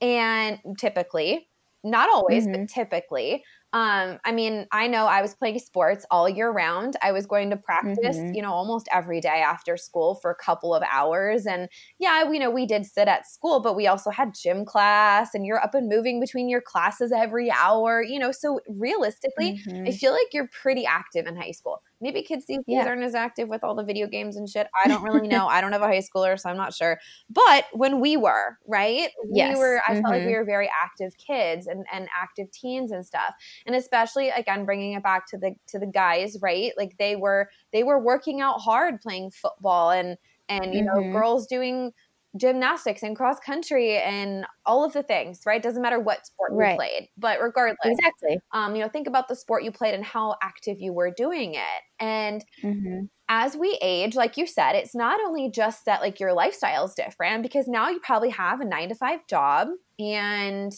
and 0.00 0.60
typically, 0.78 1.48
not 1.82 2.08
always, 2.10 2.46
mm-hmm. 2.46 2.60
but 2.62 2.68
typically 2.68 3.42
um, 3.72 4.18
I 4.24 4.32
mean, 4.32 4.66
I 4.72 4.86
know 4.86 5.06
I 5.06 5.20
was 5.20 5.34
playing 5.34 5.58
sports 5.58 6.06
all 6.10 6.28
year 6.28 6.50
round. 6.50 6.94
I 7.02 7.12
was 7.12 7.26
going 7.26 7.50
to 7.50 7.56
practice, 7.56 8.16
mm-hmm. 8.16 8.34
you 8.34 8.40
know, 8.40 8.52
almost 8.52 8.88
every 8.92 9.20
day 9.20 9.42
after 9.44 9.76
school 9.76 10.14
for 10.14 10.30
a 10.30 10.34
couple 10.34 10.74
of 10.74 10.82
hours. 10.90 11.46
And 11.46 11.68
yeah, 11.98 12.24
we 12.24 12.36
you 12.36 12.40
know 12.40 12.50
we 12.50 12.66
did 12.66 12.86
sit 12.86 13.08
at 13.08 13.26
school, 13.26 13.60
but 13.60 13.74
we 13.74 13.86
also 13.86 14.10
had 14.10 14.34
gym 14.34 14.64
class 14.64 15.34
and 15.34 15.44
you're 15.44 15.62
up 15.62 15.74
and 15.74 15.88
moving 15.88 16.20
between 16.20 16.48
your 16.48 16.60
classes 16.60 17.12
every 17.12 17.50
hour, 17.50 18.02
you 18.02 18.18
know. 18.18 18.30
So 18.30 18.60
realistically, 18.68 19.60
mm-hmm. 19.66 19.86
I 19.88 19.92
feel 19.92 20.12
like 20.12 20.32
you're 20.32 20.48
pretty 20.62 20.86
active 20.86 21.26
in 21.26 21.34
high 21.34 21.52
school. 21.52 21.82
Maybe 22.00 22.22
kids 22.22 22.46
these 22.46 22.60
days 22.68 22.86
aren't 22.86 23.02
as 23.02 23.14
active 23.14 23.48
with 23.48 23.64
all 23.64 23.74
the 23.74 23.84
video 23.84 24.06
games 24.06 24.36
and 24.36 24.48
shit. 24.48 24.66
I 24.84 24.88
don't 24.88 25.02
really 25.02 25.28
know. 25.36 25.46
I 25.46 25.60
don't 25.60 25.72
have 25.72 25.82
a 25.82 25.86
high 25.86 26.02
schooler, 26.02 26.38
so 26.38 26.50
I'm 26.50 26.56
not 26.56 26.74
sure. 26.74 26.98
But 27.30 27.66
when 27.72 28.00
we 28.00 28.16
were, 28.16 28.58
right? 28.66 29.08
Yes. 29.32 29.56
We 29.56 29.60
were, 29.60 29.80
I 29.86 29.92
mm-hmm. 29.92 30.02
felt 30.02 30.14
like 30.14 30.20
we 30.22 30.32
mm-hmm. 30.32 30.38
were 30.38 30.44
very 30.44 30.70
active 30.70 31.16
kids 31.18 31.66
and, 31.66 31.86
and 31.92 32.08
active 32.16 32.50
teens 32.50 32.90
and 32.90 33.04
stuff. 33.04 33.34
And 33.66 33.74
especially 33.74 34.30
again, 34.30 34.64
bringing 34.64 34.92
it 34.92 35.02
back 35.02 35.26
to 35.28 35.38
the, 35.38 35.54
to 35.68 35.78
the 35.78 35.86
guys, 35.86 36.38
right? 36.42 36.72
Like 36.76 36.96
they 36.98 37.16
were, 37.16 37.48
they 37.72 37.82
were 37.82 37.98
working 38.02 38.40
out 38.40 38.60
hard 38.60 39.00
playing 39.00 39.30
football 39.30 39.90
and, 39.90 40.16
and, 40.48 40.74
you 40.74 40.82
mm-hmm. 40.82 41.10
know, 41.10 41.12
girls 41.12 41.46
doing 41.46 41.92
gymnastics 42.36 43.02
and 43.02 43.16
cross 43.16 43.38
country 43.40 43.98
and 43.98 44.46
all 44.64 44.84
of 44.84 44.92
the 44.92 45.02
things, 45.02 45.40
right? 45.46 45.62
Doesn't 45.62 45.82
matter 45.82 46.00
what 46.00 46.26
sport 46.26 46.52
you 46.52 46.58
right. 46.58 46.76
played, 46.76 47.08
but 47.16 47.40
regardless, 47.40 47.78
exactly. 47.84 48.38
Um, 48.52 48.74
you 48.74 48.82
know, 48.82 48.88
think 48.88 49.06
about 49.06 49.28
the 49.28 49.36
sport 49.36 49.64
you 49.64 49.72
played 49.72 49.94
and 49.94 50.04
how 50.04 50.36
active 50.42 50.80
you 50.80 50.92
were 50.92 51.10
doing 51.10 51.54
it. 51.54 51.82
And 52.00 52.44
mm-hmm. 52.62 53.04
as 53.28 53.56
we 53.56 53.78
age, 53.82 54.14
like 54.14 54.36
you 54.36 54.46
said, 54.46 54.72
it's 54.72 54.94
not 54.94 55.20
only 55.20 55.50
just 55.50 55.84
that 55.86 56.00
like 56.00 56.20
your 56.20 56.32
lifestyle 56.32 56.84
is 56.84 56.94
different 56.94 57.42
because 57.42 57.68
now 57.68 57.88
you 57.88 58.00
probably 58.00 58.30
have 58.30 58.60
a 58.60 58.64
nine 58.64 58.88
to 58.88 58.94
five 58.94 59.26
job 59.26 59.68
and 59.98 60.72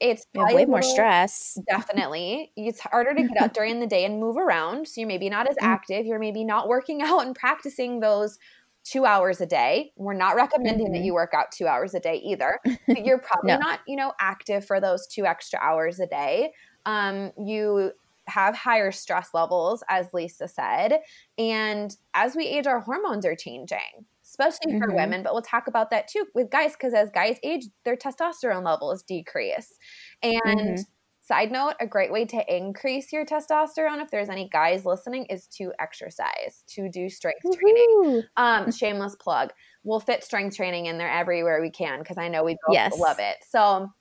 it's 0.00 0.26
way 0.34 0.64
more 0.64 0.82
stress. 0.82 1.58
Definitely. 1.68 2.52
It's 2.56 2.80
harder 2.80 3.14
to 3.14 3.22
get 3.22 3.36
out 3.40 3.54
during 3.54 3.80
the 3.80 3.86
day 3.86 4.04
and 4.06 4.18
move 4.18 4.36
around. 4.36 4.88
So 4.88 5.02
you're 5.02 5.08
maybe 5.08 5.28
not 5.28 5.46
as 5.46 5.56
mm-hmm. 5.56 5.72
active. 5.72 6.06
You're 6.06 6.18
maybe 6.18 6.42
not 6.42 6.68
working 6.68 7.02
out 7.02 7.26
and 7.26 7.36
practicing 7.36 8.00
those 8.00 8.38
two 8.84 9.04
hours 9.04 9.40
a 9.40 9.46
day. 9.46 9.92
We're 9.96 10.14
not 10.14 10.36
recommending 10.36 10.86
mm-hmm. 10.86 10.94
that 10.94 11.04
you 11.04 11.14
work 11.14 11.32
out 11.34 11.52
two 11.52 11.66
hours 11.66 11.94
a 11.94 12.00
day 12.00 12.16
either. 12.24 12.58
But 12.86 13.04
you're 13.04 13.18
probably 13.18 13.52
no. 13.52 13.58
not, 13.58 13.80
you 13.86 13.96
know, 13.96 14.12
active 14.20 14.64
for 14.64 14.80
those 14.80 15.06
two 15.06 15.26
extra 15.26 15.58
hours 15.60 16.00
a 16.00 16.06
day. 16.06 16.52
Um, 16.86 17.32
you 17.38 17.92
have 18.26 18.56
higher 18.56 18.92
stress 18.92 19.30
levels, 19.34 19.82
as 19.88 20.12
Lisa 20.12 20.48
said. 20.48 21.00
And 21.38 21.94
as 22.14 22.34
we 22.34 22.46
age, 22.46 22.66
our 22.66 22.80
hormones 22.80 23.26
are 23.26 23.36
changing 23.36 24.06
especially 24.30 24.78
for 24.78 24.86
Mhm. 24.86 24.94
women, 24.94 25.22
but 25.24 25.32
we'll 25.32 25.42
talk 25.42 25.66
about 25.66 25.90
that 25.90 26.06
too 26.06 26.24
with 26.34 26.50
guys 26.50 26.72
because 26.72 26.94
as 26.94 27.10
guys 27.10 27.38
age, 27.42 27.66
their 27.84 27.96
testosterone 27.96 28.64
levels 28.64 29.02
decrease. 29.02 29.76
And 30.22 30.78
Mhm. 30.78 30.86
Side 31.30 31.52
note, 31.52 31.74
a 31.78 31.86
great 31.86 32.10
way 32.10 32.24
to 32.24 32.56
increase 32.56 33.12
your 33.12 33.24
testosterone, 33.24 34.02
if 34.02 34.10
there's 34.10 34.28
any 34.28 34.48
guys 34.48 34.84
listening, 34.84 35.26
is 35.26 35.46
to 35.46 35.72
exercise, 35.78 36.64
to 36.66 36.88
do 36.90 37.08
strength 37.08 37.44
training. 37.56 38.22
Um, 38.36 38.72
shameless 38.72 39.14
plug. 39.14 39.52
We'll 39.84 40.00
fit 40.00 40.24
strength 40.24 40.56
training 40.56 40.86
in 40.86 40.98
there 40.98 41.08
everywhere 41.10 41.60
we 41.62 41.70
can 41.70 42.00
because 42.00 42.18
I 42.18 42.26
know 42.26 42.42
we 42.42 42.56
both 42.66 42.74
Yes. 42.74 42.92
love 42.98 43.18
it. 43.20 43.36
So, 43.48 43.92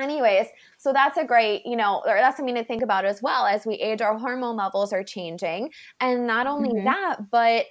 anyways, 0.00 0.46
so 0.78 0.94
that's 0.94 1.18
a 1.18 1.24
great, 1.24 1.66
you 1.66 1.76
know, 1.76 2.02
or 2.06 2.16
that's 2.16 2.38
something 2.38 2.54
to 2.54 2.64
think 2.64 2.82
about 2.82 3.04
as 3.04 3.20
well. 3.20 3.44
As 3.44 3.66
we 3.66 3.74
age, 3.74 4.00
our 4.00 4.16
hormone 4.16 4.56
levels 4.56 4.94
are 4.94 5.04
changing. 5.04 5.70
And 6.00 6.26
not 6.26 6.46
only 6.46 6.70
Mhm. 6.70 6.84
that, 6.84 7.30
but 7.30 7.66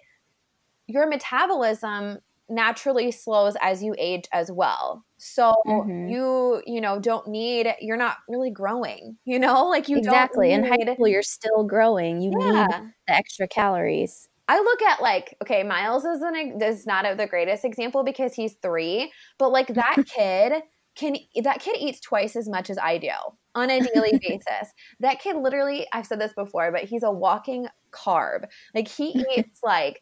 your 0.86 1.08
metabolism 1.08 2.20
naturally 2.50 3.12
slows 3.12 3.56
as 3.62 3.84
you 3.84 3.96
age 3.98 4.26
as 4.34 4.52
well. 4.52 5.06
So 5.18 5.54
Mhm. 5.66 6.08
you, 6.08 6.62
you 6.66 6.82
know, 6.82 7.00
don't 7.00 7.28
need, 7.28 7.68
you're 7.82 7.98
not 7.98 8.18
really 8.28 8.52
growing, 8.52 9.18
you 9.26 9.40
know, 9.40 9.66
like 9.70 9.90
you 9.90 9.98
exactly. 9.98 10.52
don't 10.52 10.64
In 10.64 10.64
high 10.64 10.78
school, 10.94 11.08
you're 11.08 11.24
still 11.24 11.64
growing. 11.64 12.22
You 12.22 12.32
need 12.32 12.70
the 13.08 13.14
extra 13.16 13.48
calories. 13.48 14.28
I 14.48 14.60
look 14.60 14.82
at 14.82 15.02
like 15.02 15.36
okay, 15.44 15.64
Miles 15.64 16.06
is 16.06 16.22
an 16.22 16.60
is 16.62 16.86
not 16.88 17.06
a, 17.06 17.16
the 17.16 17.28
greatest 17.28 17.64
example 17.66 18.04
because 18.04 18.34
he's 18.34 18.56
three, 18.62 19.12
but 19.38 19.52
like 19.52 19.68
that 19.68 20.00
kid 20.16 20.64
can 20.96 21.16
that 21.44 21.60
kid 21.62 21.78
eats 21.80 22.00
twice 22.02 22.36
as 22.36 22.50
much 22.50 22.70
as 22.70 22.78
I 22.78 22.98
do 22.98 23.12
on 23.56 23.70
a 23.70 23.80
daily 23.82 24.18
basis. 24.22 24.74
That 25.02 25.20
kid 25.20 25.36
literally, 25.38 25.88
I've 25.94 26.08
said 26.08 26.20
this 26.20 26.34
before, 26.34 26.72
but 26.72 26.84
he's 26.84 27.04
a 27.04 27.12
walking 27.12 27.68
carb. 27.92 28.46
Like 28.74 28.88
he 28.88 29.24
eats 29.38 29.60
like 29.64 30.02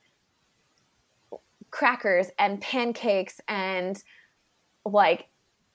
crackers 1.71 2.27
and 2.39 2.61
pancakes 2.61 3.39
and 3.47 4.01
like 4.85 5.27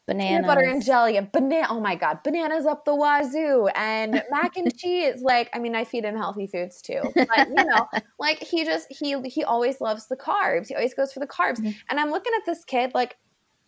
Bananas. 0.07 0.29
peanut 0.29 0.47
butter 0.47 0.69
and 0.69 0.85
jelly 0.85 1.17
and 1.17 1.31
banana. 1.31 1.69
Oh 1.71 1.81
my 1.81 1.95
god, 1.95 2.23
bananas 2.25 2.67
up 2.67 2.85
the 2.85 2.95
wazoo 2.95 3.69
and 3.77 4.23
mac 4.31 4.57
and 4.57 4.77
cheese. 4.79 5.23
Like, 5.23 5.49
I 5.53 5.61
mean, 5.61 5.77
I 5.77 5.85
feed 5.85 6.05
him 6.05 6.17
healthy 6.17 6.49
foods 6.49 6.83
too, 6.83 7.01
but 7.15 7.49
you 7.49 7.65
know, 7.65 7.89
like 8.19 8.39
he 8.43 8.65
just 8.65 8.89
he 8.91 9.21
he 9.29 9.45
always 9.45 9.81
loves 9.81 10.09
the 10.09 10.17
carbs. 10.17 10.69
He 10.69 10.75
always 10.75 10.95
goes 10.95 11.13
for 11.13 11.21
the 11.21 11.27
carbs. 11.27 11.61
Mhm. 11.61 11.77
And 11.89 12.01
I'm 12.01 12.11
looking 12.11 12.33
at 12.37 12.45
this 12.47 12.65
kid 12.65 12.93
like, 12.95 13.17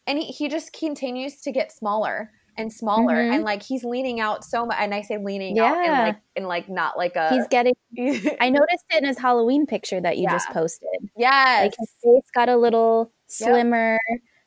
and 0.08 0.18
he 0.18 0.24
he 0.24 0.48
just 0.48 0.72
continues 0.72 1.40
to 1.42 1.52
get 1.52 1.70
smaller 1.70 2.32
and 2.56 2.72
smaller, 2.72 3.14
Mhm. 3.14 3.34
and 3.34 3.44
like 3.44 3.62
he's 3.62 3.84
leaning 3.84 4.20
out 4.20 4.44
so 4.44 4.66
much. 4.66 4.76
And 4.78 4.94
I 4.94 5.02
say 5.02 5.18
leaning 5.18 5.58
out 5.58 5.76
and 5.76 5.86
Yeah. 5.86 6.02
like 6.04 6.16
and 6.36 6.46
like 6.46 6.68
not 6.68 6.96
like 6.96 7.16
a 7.16 7.30
He's 7.30 7.46
getting. 7.48 7.74
I 8.40 8.50
noticed 8.50 8.84
it 8.90 8.98
in 9.02 9.04
his 9.04 9.18
Halloween 9.18 9.66
picture 9.66 10.00
that 10.00 10.16
you 10.16 10.24
Yeah. 10.24 10.32
just 10.32 10.48
posted. 10.50 10.88
yes. 11.16 11.62
Like 11.64 11.74
his 11.78 11.92
face 12.02 12.30
got 12.34 12.48
a 12.48 12.56
little 12.56 13.12
Yep. 13.40 13.48
slimmer 13.50 13.98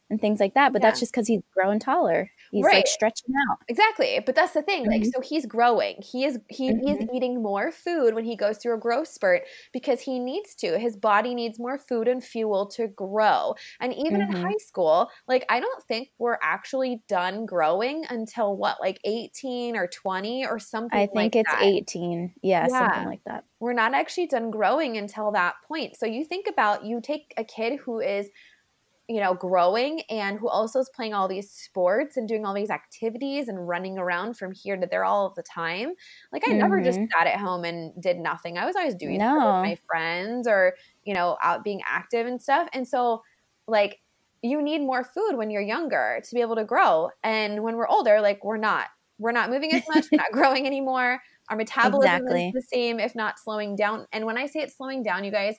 and 0.10 0.22
things 0.22 0.40
like 0.40 0.54
that. 0.54 0.72
But 0.74 0.82
that's 0.82 1.00
just 1.00 1.12
because 1.12 1.28
he's 1.28 1.42
growing 1.54 1.80
taller. 1.80 2.30
He's 2.52 2.64
Right. 2.66 2.74
like 2.74 2.88
stretching 2.88 3.34
out. 3.50 3.60
Exactly. 3.70 4.20
But 4.26 4.36
that's 4.36 4.54
the 4.54 4.62
thing. 4.62 4.86
Like 4.92 5.04
Mhm. 5.04 5.14
so 5.14 5.22
he's 5.22 5.46
growing. 5.46 6.02
He 6.02 6.26
is 6.26 6.40
he 6.50 6.74
he's 6.82 7.00
Mhm. 7.00 7.10
eating 7.14 7.42
more 7.44 7.72
food 7.72 8.14
when 8.16 8.24
he 8.26 8.36
goes 8.38 8.58
through 8.60 8.76
a 8.76 8.78
growth 8.80 9.10
spurt 9.10 9.44
because 9.74 10.02
he 10.02 10.20
needs 10.20 10.56
to. 10.56 10.80
His 10.80 10.96
body 10.98 11.36
needs 11.36 11.60
more 11.60 11.78
food 11.78 12.08
and 12.08 12.24
fuel 12.24 12.66
to 12.68 12.88
grow. 12.88 13.56
And 13.82 13.94
even 13.94 14.22
in 14.22 14.30
Mhm. 14.30 14.42
high 14.42 14.58
school, 14.60 15.10
like 15.28 15.46
I 15.50 15.60
don't 15.60 15.84
think 15.84 16.10
we're 16.18 16.40
actually 16.42 17.04
done 17.10 17.46
growing 17.46 18.06
until 18.10 18.56
what, 18.56 18.80
like 18.82 19.00
18 19.04 19.76
or 19.76 19.88
20 19.88 20.46
or 20.46 20.60
something 20.60 20.90
like 21.02 21.10
that. 21.14 21.14
I 21.14 21.14
think 21.14 21.36
like 21.36 21.36
it's 21.36 21.50
that. 21.52 21.62
18. 21.62 22.34
Yeah, 22.42 22.68
Yeah. 22.68 22.70
something 22.70 23.06
like 23.06 23.24
that. 23.26 23.46
We're 23.60 23.74
not 23.74 23.94
actually 23.94 24.28
done 24.28 24.52
growing 24.52 24.98
until 24.98 25.32
that 25.32 25.56
point. 25.68 25.98
So 25.98 26.06
you 26.06 26.26
think 26.26 26.48
about 26.48 26.86
you 26.86 27.02
take 27.02 27.34
a 27.38 27.44
kid 27.44 27.80
who 27.80 28.00
is 28.00 28.30
you 29.10 29.22
know, 29.22 29.34
growing 29.34 30.02
and 30.10 30.38
who 30.38 30.50
also 30.50 30.80
is 30.80 30.90
playing 30.94 31.14
all 31.14 31.28
these 31.30 31.50
sports 31.50 32.18
and 32.18 32.28
doing 32.28 32.46
all 32.46 32.54
these 32.54 32.70
activities 32.70 33.48
and 33.48 33.68
running 33.68 33.98
around 33.98 34.38
from 34.38 34.52
here 34.52 34.76
to 34.76 34.86
there 34.86 35.06
all 35.06 35.34
the 35.36 35.44
time. 35.44 35.94
Like 36.34 36.44
I 36.46 36.52
never 36.54 36.82
just 36.82 37.00
Mhm. 37.00 37.14
sat 37.18 37.28
at 37.28 37.40
home 37.40 37.64
and 37.64 37.94
did 38.02 38.18
nothing. 38.18 38.58
I 38.58 38.66
was 38.66 38.76
always 38.76 38.96
doing 38.96 39.22
stuff 39.32 39.44
with 39.46 39.56
my 39.64 39.78
friends 39.90 40.48
or, 40.48 40.76
you 41.06 41.14
know, 41.14 41.38
out 41.42 41.64
being 41.64 41.82
active 41.88 42.28
and 42.28 42.42
stuff. 42.42 42.68
And 42.74 42.88
so 42.88 43.24
like 43.68 44.02
you 44.42 44.62
need 44.62 44.80
more 44.80 45.04
food 45.04 45.36
when 45.36 45.50
you're 45.50 45.62
younger 45.62 46.22
to 46.24 46.36
be 46.36 46.42
able 46.42 46.56
to 46.56 46.64
grow. 46.64 47.10
And 47.24 47.64
when 47.64 47.76
we're 47.76 47.88
older, 47.88 48.22
like 48.22 48.44
we're 48.44 48.58
not. 48.58 48.88
We're 49.20 49.32
not 49.32 49.50
moving 49.50 49.74
as 49.74 49.82
much, 49.88 50.06
we're 50.12 50.22
not 50.24 50.32
growing 50.32 50.68
anymore. 50.68 51.20
Our 51.50 51.58
metabolism 51.58 52.20
Exactly. 52.20 52.44
is 52.52 52.52
the 52.54 52.62
same, 52.62 53.00
if 53.00 53.16
not 53.16 53.40
slowing 53.40 53.76
down. 53.76 54.06
And 54.12 54.28
when 54.28 54.38
I 54.38 54.46
say 54.46 54.60
it's 54.60 54.78
slowing 54.78 55.02
down, 55.02 55.24
you 55.24 55.32
guys, 55.32 55.58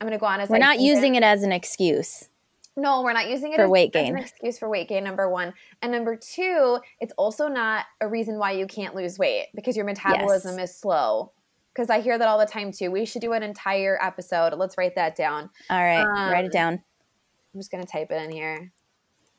I'm 0.00 0.06
going 0.06 0.18
to 0.18 0.20
go 0.20 0.26
on 0.26 0.40
as 0.40 0.48
We're 0.48 0.56
I 0.56 0.60
not 0.60 0.80
using 0.80 1.14
it 1.14 1.22
as 1.22 1.42
an 1.42 1.52
excuse. 1.52 2.28
no, 2.76 3.02
we're 3.02 3.12
not 3.12 3.28
using 3.28 3.52
it 3.52 3.56
For 3.56 3.64
as, 3.64 3.70
weight 3.70 3.94
as 3.94 4.08
an 4.08 4.14
gain. 4.14 4.22
excuse 4.24 4.58
for 4.58 4.68
weight 4.68 4.88
gain. 4.88 5.04
Number 5.04 5.28
one, 5.28 5.52
and 5.82 5.92
number 5.92 6.16
two, 6.16 6.78
it's 7.00 7.12
also 7.18 7.48
not 7.48 7.84
a 8.00 8.08
reason 8.08 8.38
why 8.38 8.52
you 8.52 8.66
can't 8.66 8.94
lose 8.94 9.18
weight 9.18 9.48
because 9.54 9.76
your 9.76 9.84
metabolism 9.84 10.58
is 10.58 10.74
slow. 10.74 11.32
Because 11.74 11.90
I 11.90 12.00
hear 12.00 12.18
that 12.18 12.26
all 12.26 12.38
the 12.38 12.46
time 12.46 12.72
too. 12.72 12.90
We 12.90 13.04
should 13.04 13.22
do 13.22 13.32
an 13.32 13.42
entire 13.44 13.96
episode. 14.02 14.54
Let's 14.54 14.76
write 14.76 14.96
that 14.96 15.14
down. 15.16 15.50
All 15.68 15.78
right, 15.82 16.02
write 16.02 16.40
Um, 16.40 16.44
it 16.46 16.52
down. 16.52 16.72
I'm 17.54 17.60
just 17.60 17.70
gonna 17.70 17.86
type 17.86 18.10
it 18.10 18.22
in 18.22 18.30
here. 18.32 18.72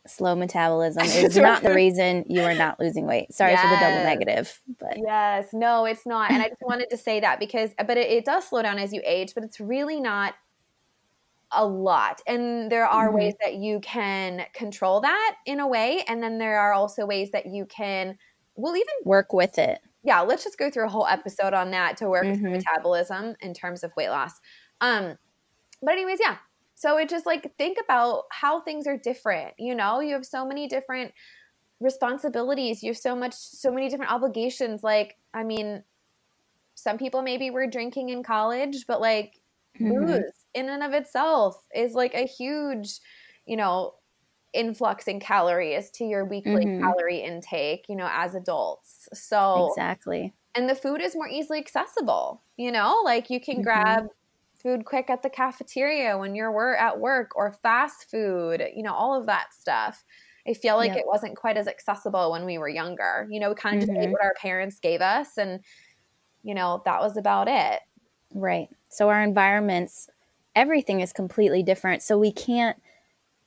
Slow 0.07 0.35
metabolism 0.35 1.03
is 1.05 1.35
not 1.37 1.61
the 1.61 1.73
reason 1.73 2.25
you 2.27 2.41
are 2.41 2.55
not 2.55 2.79
losing 2.79 3.05
weight. 3.05 3.33
Sorry 3.33 3.55
for 3.55 3.67
the 3.67 3.75
double 3.79 4.03
negative, 4.03 4.59
but 4.79 4.97
Yes, 4.97 5.49
no, 5.53 5.85
it's 5.85 6.05
not. 6.07 6.31
And 6.31 6.41
I 6.41 6.49
just 6.49 6.61
wanted 6.65 6.89
to 6.89 6.97
say 6.97 7.19
that 7.19 7.39
because, 7.39 7.71
but 7.85 7.97
it, 7.97 8.09
it 8.09 8.25
does 8.25 8.47
slow 8.47 8.61
down 8.61 8.79
as 8.79 8.93
you 8.93 9.01
age, 9.05 9.33
but 9.35 9.43
it's 9.43 9.59
really 9.59 9.99
not 9.99 10.33
a 11.53 11.65
lot. 11.67 12.21
And 12.27 12.71
there 12.71 12.85
are 12.87 13.11
Mhm. 13.11 13.15
ways 13.15 13.33
that 13.41 13.55
you 13.55 13.79
can 13.81 14.45
control 14.53 15.01
that 15.01 15.37
in 15.45 15.59
a 15.59 15.67
way. 15.67 16.03
And 16.07 16.23
then 16.23 16.37
there 16.37 16.59
are 16.59 16.73
also 16.73 17.05
ways 17.05 17.31
that 17.31 17.47
you 17.47 17.65
can, 17.65 18.17
well, 18.55 18.75
even 18.75 18.95
work 19.03 19.33
with 19.33 19.57
it. 19.57 19.79
yeah, 20.03 20.21
let's 20.21 20.43
just 20.43 20.57
go 20.57 20.69
through 20.71 20.85
a 20.85 20.89
whole 20.89 21.05
episode 21.07 21.53
on 21.53 21.71
that 21.71 21.97
to 21.97 22.09
work 22.09 22.29
Mhm. 22.29 22.41
through 22.41 22.73
metabolism 22.73 23.35
in 23.39 23.53
terms 23.53 23.83
of 23.83 23.91
weight 23.95 24.09
loss. 24.09 24.33
Um, 24.81 25.17
but 25.81 25.93
anyways, 25.93 26.19
yeah. 26.21 26.37
So 26.75 26.97
it 26.97 27.09
just 27.09 27.25
like 27.27 27.55
think 27.57 27.77
about 27.83 28.25
how 28.31 28.61
things 28.61 28.87
are 28.87 28.97
different. 28.97 29.55
You 29.59 29.75
know, 29.75 29.99
you 30.01 30.13
have 30.15 30.25
so 30.25 30.45
many 30.45 30.67
different 30.67 31.13
responsibilities. 31.81 32.83
You 32.83 32.91
have 32.91 32.97
so 32.97 33.15
much, 33.15 33.33
so 33.35 33.71
many 33.71 33.89
different 33.89 34.11
obligations. 34.13 34.83
Like, 34.83 35.17
I 35.33 35.43
mean, 35.43 35.83
some 36.75 36.97
people 36.97 37.21
maybe 37.21 37.49
were 37.51 37.67
drinking 37.67 38.09
in 38.09 38.23
college, 38.23 38.85
but 38.87 39.01
like 39.01 39.41
Mhm. 39.79 40.21
booze 40.21 40.40
in 40.53 40.69
and 40.69 40.83
of 40.83 40.93
itself 40.93 41.55
is 41.75 41.93
like 41.93 42.13
a 42.13 42.27
huge, 42.27 42.99
you 43.45 43.55
know, 43.57 43.95
influx 44.53 45.07
in 45.07 45.19
calories 45.19 45.91
to 45.91 46.05
your 46.05 46.25
weekly 46.25 46.65
Mhm. 46.65 46.95
calorie 46.95 47.21
intake, 47.21 47.85
you 47.89 47.95
know, 47.95 48.09
as 48.11 48.35
adults. 48.35 49.07
So 49.13 49.81
Exactly. 49.81 50.33
and 50.55 50.69
the 50.69 50.75
food 50.75 51.01
is 51.01 51.15
more 51.15 51.27
easily 51.27 51.59
accessible 51.59 52.43
you 52.57 52.71
know 52.71 53.01
like 53.05 53.29
you 53.29 53.39
can 53.39 53.61
Mhm. 53.61 53.61
grab 53.61 54.05
food 54.55 54.85
quick 54.85 55.09
at 55.09 55.23
the 55.23 55.29
cafeteria 55.29 56.17
when 56.17 56.35
you're 56.35 56.75
at 56.75 56.99
work 56.99 57.31
or 57.35 57.53
fast 57.63 58.09
food 58.11 58.63
you 58.75 58.83
know 58.83 58.93
all 58.93 59.19
of 59.19 59.25
that 59.27 59.53
stuff 59.53 60.03
i 60.47 60.53
feel 60.53 60.75
like 60.75 60.91
Yep. 60.91 60.97
it 60.97 61.05
wasn't 61.07 61.37
quite 61.37 61.57
as 61.57 61.67
accessible 61.67 62.31
when 62.31 62.45
we 62.45 62.57
were 62.57 62.69
younger 62.69 63.27
you 63.31 63.39
know 63.39 63.49
we 63.49 63.55
kind 63.55 63.75
of 63.75 63.79
just 63.81 63.91
ate 64.01 64.09
Mhm. 64.09 64.19
what 64.19 64.23
our 64.23 64.33
parents 64.41 64.79
gave 64.79 65.01
us 65.01 65.37
and 65.37 65.63
you 66.43 66.55
know 66.55 66.81
that 66.85 67.01
was 67.01 67.17
about 67.17 67.47
it 67.49 67.81
Right. 68.33 68.69
So 68.89 69.09
our 69.09 69.21
environments, 69.21 70.09
everything 70.55 71.01
is 71.01 71.13
completely 71.13 71.63
different. 71.63 72.01
So 72.03 72.17
we 72.17 72.31
can't 72.31 72.81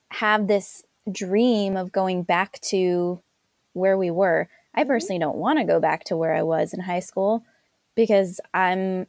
have 0.09 0.47
this 0.47 0.83
dream 1.11 1.77
of 1.77 1.91
going 1.91 2.23
back 2.23 2.59
to 2.61 3.21
where 3.73 3.97
we 3.97 4.11
were. 4.11 4.49
I 4.73 4.81
Mm-hmm. 4.81 4.89
personally 4.89 5.19
don't 5.19 5.37
want 5.37 5.59
to 5.59 5.65
go 5.65 5.79
back 5.79 6.03
to 6.05 6.17
where 6.17 6.33
I 6.33 6.43
was 6.43 6.73
in 6.73 6.81
high 6.81 6.99
school 6.99 7.43
because 7.95 8.39
I'm 8.53 9.07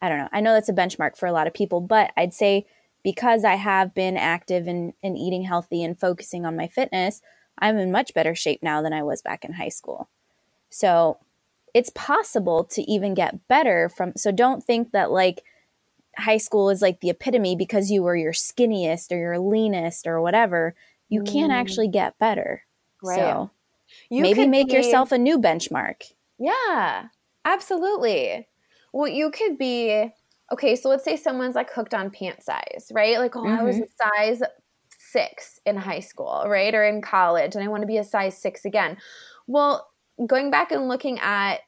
I 0.00 0.08
don't 0.08 0.18
know. 0.18 0.28
I 0.32 0.40
know 0.40 0.52
that's 0.52 0.68
a 0.68 0.72
benchmark 0.72 1.16
for 1.16 1.26
a 1.26 1.32
lot 1.32 1.46
of 1.46 1.54
people, 1.54 1.80
but 1.80 2.12
I'd 2.16 2.34
say 2.34 2.66
because 3.04 3.44
I 3.44 3.54
have 3.54 3.94
been 3.94 4.16
active 4.16 4.66
in, 4.66 4.94
in 5.00 5.16
eating 5.16 5.42
healthy 5.42 5.84
and 5.84 5.98
focusing 5.98 6.44
on 6.44 6.56
my 6.56 6.66
fitness, 6.66 7.22
I'm 7.58 7.78
in 7.78 7.92
much 7.92 8.12
better 8.12 8.34
shape 8.34 8.64
now 8.64 8.82
than 8.82 8.92
I 8.92 9.04
was 9.04 9.22
back 9.22 9.44
in 9.44 9.52
high 9.52 9.68
school. 9.68 10.08
So 10.70 11.18
it's 11.72 11.90
possible 11.90 12.64
to 12.64 12.82
even 12.82 13.14
get 13.14 13.46
better 13.46 13.88
from 13.88 14.12
so 14.16 14.32
don't 14.32 14.62
think 14.64 14.90
that 14.90 15.10
like 15.12 15.42
high 16.16 16.38
school 16.38 16.70
is 16.70 16.82
like 16.82 17.00
the 17.00 17.10
epitome 17.10 17.56
because 17.56 17.90
you 17.90 18.02
were 18.02 18.16
your 18.16 18.32
skinniest 18.32 19.12
or 19.12 19.18
your 19.18 19.38
leanest 19.38 20.06
or 20.06 20.20
whatever. 20.20 20.74
You 21.08 21.22
can't 21.22 21.52
mm. 21.52 21.56
actually 21.56 21.88
get 21.88 22.18
better. 22.18 22.62
Right. 23.02 23.18
So 23.18 23.50
you 24.10 24.22
maybe 24.22 24.46
make 24.46 24.68
be- 24.68 24.74
yourself 24.74 25.12
a 25.12 25.18
new 25.18 25.38
benchmark. 25.38 26.02
Yeah, 26.38 27.06
absolutely. 27.44 28.46
Well, 28.92 29.08
you 29.08 29.30
could 29.30 29.58
be 29.58 30.10
okay. 30.52 30.76
So 30.76 30.88
let's 30.88 31.04
say 31.04 31.16
someone's 31.16 31.54
like 31.54 31.70
hooked 31.70 31.94
on 31.94 32.10
pant 32.10 32.42
size, 32.42 32.90
right? 32.92 33.18
Like, 33.18 33.36
oh, 33.36 33.46
I 33.46 33.62
was 33.62 33.76
a 33.76 33.86
size 34.16 34.42
six 34.98 35.60
in 35.66 35.76
high 35.76 36.00
school, 36.00 36.44
right? 36.46 36.74
Or 36.74 36.84
in 36.84 37.02
college, 37.02 37.54
and 37.54 37.64
I 37.64 37.68
want 37.68 37.82
to 37.82 37.86
be 37.86 37.98
a 37.98 38.04
size 38.04 38.36
six 38.36 38.64
again. 38.64 38.96
Well, 39.46 39.88
going 40.26 40.50
back 40.50 40.72
and 40.72 40.88
looking 40.88 41.18
at 41.20 41.60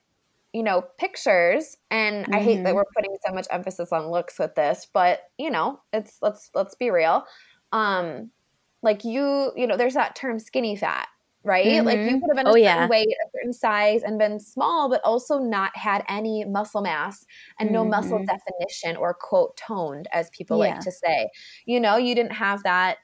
you 0.54 0.62
know, 0.62 0.82
pictures, 0.98 1.76
and 1.90 2.24
mm-hmm. 2.24 2.34
I 2.34 2.40
hate 2.40 2.58
that 2.58 2.66
mm-hmm. 2.66 2.76
we're 2.76 2.84
putting 2.94 3.16
so 3.26 3.34
much 3.34 3.48
emphasis 3.50 3.90
on 3.90 4.08
looks 4.10 4.38
with 4.38 4.54
this, 4.54 4.86
but 4.94 5.22
you 5.36 5.50
know, 5.50 5.80
it's 5.92 6.16
let's 6.22 6.48
let's 6.54 6.76
be 6.76 6.90
real. 6.90 7.24
Um, 7.72 8.30
like 8.80 9.04
you, 9.04 9.50
you 9.56 9.66
know, 9.66 9.76
there's 9.76 9.94
that 9.94 10.14
term 10.14 10.38
skinny 10.38 10.76
fat, 10.76 11.08
right? 11.42 11.66
Mm-hmm. 11.66 11.86
Like 11.86 11.98
you 11.98 12.04
mm-hmm. 12.04 12.20
could 12.20 12.28
have 12.28 12.36
been 12.36 12.46
a 12.46 12.50
oh, 12.50 12.52
certain 12.52 12.62
yeah. 12.62 12.86
weight, 12.86 13.08
a 13.08 13.30
certain 13.36 13.52
size, 13.52 14.04
and 14.04 14.16
been 14.16 14.38
small, 14.38 14.88
but 14.88 15.00
also 15.02 15.40
not 15.40 15.76
had 15.76 16.04
any 16.08 16.44
muscle 16.44 16.82
mass 16.82 17.26
and 17.58 17.70
mm-hmm. 17.70 17.74
no 17.74 17.84
muscle 17.84 18.18
mm-hmm. 18.18 18.26
definition 18.26 18.96
or 18.96 19.12
quote 19.12 19.56
toned, 19.56 20.06
as 20.12 20.30
people 20.30 20.58
yeah. 20.58 20.74
like 20.74 20.80
to 20.84 20.92
say. 20.92 21.30
You 21.66 21.80
know, 21.80 21.96
you 21.96 22.14
didn't 22.14 22.34
have 22.34 22.62
that 22.62 22.98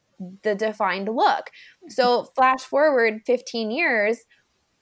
the 0.45 0.55
defined 0.55 1.09
look. 1.09 1.51
So 1.89 2.25
flash 2.37 2.61
forward 2.61 3.23
15 3.27 3.73
years, 3.73 4.25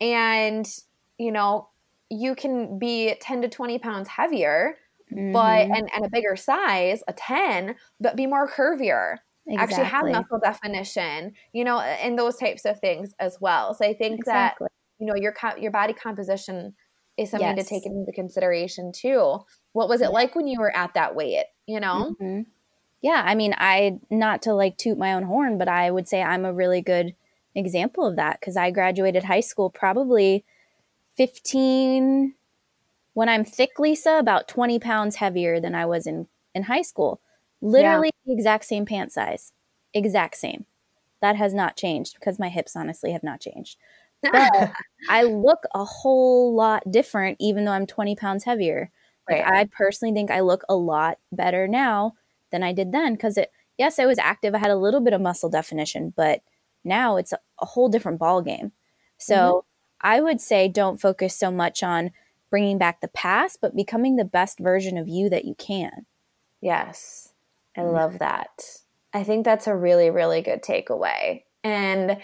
and 0.03 0.69
you 1.17 1.33
know, 1.33 1.71
you 2.11 2.35
can 2.35 2.79
be 2.79 3.15
10 3.21 3.43
to 3.43 3.49
20 3.49 3.79
pounds 3.79 4.09
heavier, 4.09 4.77
mm-hmm. 5.13 5.33
but 5.33 5.67
and, 5.67 5.91
and 5.95 6.05
a 6.05 6.09
bigger 6.11 6.37
size, 6.37 7.03
a 7.09 7.13
10, 7.13 7.75
but 8.01 8.17
be 8.17 8.27
more 8.27 8.49
curvier. 8.49 9.19
Exactly. 9.47 9.77
Actually 9.77 9.85
have 9.87 10.23
muscle 10.23 10.39
definition, 10.39 11.33
you 11.53 11.65
know, 11.65 11.81
and 11.81 12.19
those 12.19 12.37
types 12.37 12.67
of 12.67 12.79
things 12.81 13.15
as 13.19 13.39
well. 13.41 13.73
So 13.73 13.85
I 13.87 13.95
think 13.95 14.19
exactly. 14.19 14.67
that 14.67 14.73
you 15.03 15.07
know 15.07 15.15
your 15.15 15.35
your 15.59 15.71
body 15.71 15.95
composition 15.95 16.75
is 17.17 17.31
something 17.31 17.57
yes. 17.57 17.67
to 17.67 17.75
take 17.75 17.87
into 17.87 18.13
consideration 18.13 18.93
too. 18.93 19.39
What 19.73 19.89
was 19.89 20.03
it 20.03 20.11
like 20.11 20.35
when 20.35 20.47
you 20.47 20.61
were 20.61 20.75
at 20.75 20.95
that 20.95 21.15
weight? 21.15 21.47
You 21.67 21.81
know. 21.81 22.15
Mm-hmm. 22.21 22.43
Yeah, 23.01 23.23
I 23.25 23.37
mean, 23.37 23.55
I 23.57 24.01
not 24.11 24.43
to 24.43 24.55
like 24.55 24.77
toot 24.77 24.99
my 24.99 25.15
own 25.15 25.23
horn, 25.23 25.57
but 25.57 25.69
I 25.69 25.91
would 25.91 26.09
say 26.09 26.21
I'm 26.21 26.45
a 26.45 26.53
really 26.53 26.83
good 26.83 27.15
example 27.55 28.05
of 28.07 28.17
that 28.17 28.41
because 28.41 28.57
I 28.57 28.71
graduated 28.71 29.25
high 29.25 29.41
school 29.41 29.71
probably 29.71 30.45
15 31.19 32.35
when 33.15 33.29
I'm 33.29 33.45
thick, 33.45 33.81
Lisa, 33.81 34.19
about 34.19 34.47
20 34.47 34.79
pounds 34.79 35.17
heavier 35.17 35.59
than 35.59 35.75
I 35.75 35.85
was 35.87 36.07
in, 36.07 36.29
in 36.55 36.63
high 36.63 36.83
school. 36.83 37.21
Literally 37.61 38.13
yeah. 38.15 38.33
the 38.33 38.39
exact 38.39 38.65
same 38.65 38.87
pant 38.87 39.11
size. 39.11 39.53
Exact 39.93 40.37
same. 40.37 40.65
That 41.21 41.35
has 41.35 41.53
not 41.53 41.77
changed 41.77 42.15
because 42.15 42.39
my 42.39 42.49
hips 42.49 42.77
honestly 42.77 43.11
have 43.11 43.25
not 43.25 43.41
changed. 43.41 43.77
But 44.23 44.71
I 45.11 45.25
look 45.25 45.65
a 45.75 45.85
whole 45.85 46.55
lot 46.55 46.89
different 46.89 47.37
even 47.41 47.65
though 47.65 47.73
I'm 47.73 47.87
20 47.87 48.15
pounds 48.15 48.45
heavier. 48.45 48.93
Right. 49.29 49.45
Like, 49.45 49.53
I 49.53 49.65
personally 49.77 50.15
think 50.15 50.31
I 50.31 50.41
look 50.41 50.63
a 50.69 50.77
lot 50.77 51.19
better 51.33 51.67
now 51.67 52.15
than 52.53 52.63
I 52.63 52.73
did 52.73 52.93
then 52.93 53.15
because 53.15 53.37
it 53.37 53.51
yes, 53.79 53.99
I 53.99 54.07
was 54.07 54.19
active. 54.19 54.55
I 54.55 54.59
had 54.59 54.71
a 54.71 54.77
little 54.77 55.01
bit 55.01 55.13
of 55.13 55.21
muscle 55.21 55.51
definition, 55.51 56.15
but 56.17 56.43
now 56.85 57.17
it's 57.17 57.33
a, 57.33 57.39
a 57.61 57.67
whole 57.67 57.89
different 57.89 58.21
ball 58.21 58.43
game. 58.43 58.71
So 59.19 59.35
mm-hmm. 59.35 59.68
I 60.01 60.21
would 60.21 60.41
say 60.41 60.69
don't 60.69 61.01
focus 61.01 61.35
so 61.35 61.51
much 61.51 61.83
on 61.83 62.11
bringing 62.51 62.79
back 62.79 63.01
the 63.01 63.09
past, 63.09 63.59
but 63.61 63.77
becoming 63.77 64.17
the 64.17 64.25
best 64.25 64.59
version 64.59 64.97
of 64.97 65.09
you 65.09 65.29
that 65.31 65.45
you 65.45 65.55
can. 65.55 66.07
Yes, 66.61 67.33
I 67.77 67.81
mm. 67.81 67.93
love 67.93 68.19
that. 68.19 68.79
I 69.13 69.25
think 69.25 69.45
that's 69.45 69.67
a 69.67 69.77
really, 69.77 70.11
really 70.11 70.43
good 70.43 70.63
takeaway. 70.63 71.43
And, 71.65 72.19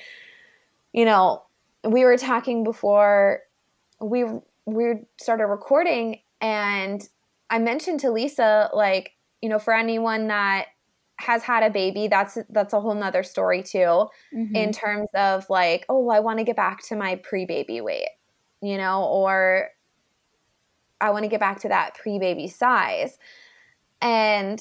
you 0.93 1.05
know, 1.05 1.43
we 1.83 2.05
were 2.05 2.17
talking 2.17 2.65
before 2.65 3.41
we 4.01 4.25
we 4.67 4.95
started 5.21 5.47
recording 5.47 6.21
and 6.41 7.07
I 7.51 7.59
mentioned 7.59 8.01
to 8.01 8.11
Lisa 8.11 8.71
like, 8.73 9.13
you 9.43 9.49
know, 9.49 9.59
for 9.59 9.75
anyone 9.75 10.29
that 10.29 10.67
has 11.17 11.43
had 11.43 11.63
a 11.63 11.71
baby 11.71 12.09
that's 12.09 12.39
that's 12.51 12.73
a 12.73 12.81
whole 12.81 12.95
nother 12.95 13.23
story 13.23 13.63
too 13.63 14.09
mm-hmm. 14.35 14.55
in 14.55 14.73
terms 14.73 15.09
of 15.15 15.45
like 15.49 15.85
oh 15.89 16.09
i 16.11 16.21
want 16.21 16.39
to 16.39 16.45
get 16.45 16.57
back 16.57 16.83
to 16.83 16.97
my 16.97 17.17
pre-baby 17.17 17.81
weight 17.81 18.09
you 18.61 18.77
know 18.77 19.05
or 19.05 19.69
i 21.01 21.11
want 21.11 21.23
to 21.23 21.29
get 21.29 21.41
back 21.41 21.61
to 21.61 21.69
that 21.69 21.95
pre-baby 21.95 22.49
size 22.49 23.17
and 24.03 24.61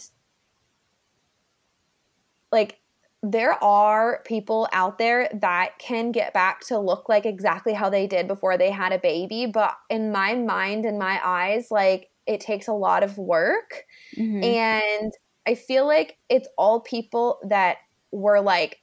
like 2.52 2.80
there 3.24 3.54
are 3.64 4.22
people 4.26 4.68
out 4.74 4.98
there 4.98 5.30
that 5.34 5.80
can 5.80 6.12
get 6.12 6.34
back 6.34 6.60
to 6.60 6.78
look 6.78 7.08
like 7.08 7.26
exactly 7.26 7.74
how 7.74 7.90
they 7.90 8.06
did 8.06 8.28
before 8.28 8.58
they 8.58 8.70
had 8.70 8.92
a 8.92 9.00
baby 9.00 9.48
but 9.48 9.76
in 9.90 10.12
my 10.12 10.36
mind 10.36 10.86
and 10.86 11.00
my 11.00 11.20
eyes 11.24 11.72
like 11.72 12.10
it 12.28 12.40
takes 12.40 12.68
a 12.68 12.74
lot 12.74 13.04
of 13.04 13.18
work 13.18 13.86
mm-hmm. 14.16 14.44
and 14.44 15.14
I 15.48 15.56
feel 15.56 15.86
like 15.86 16.18
it's 16.30 16.48
all 16.58 16.80
people 16.80 17.40
that 17.44 17.78
were 18.12 18.42
like 18.42 18.80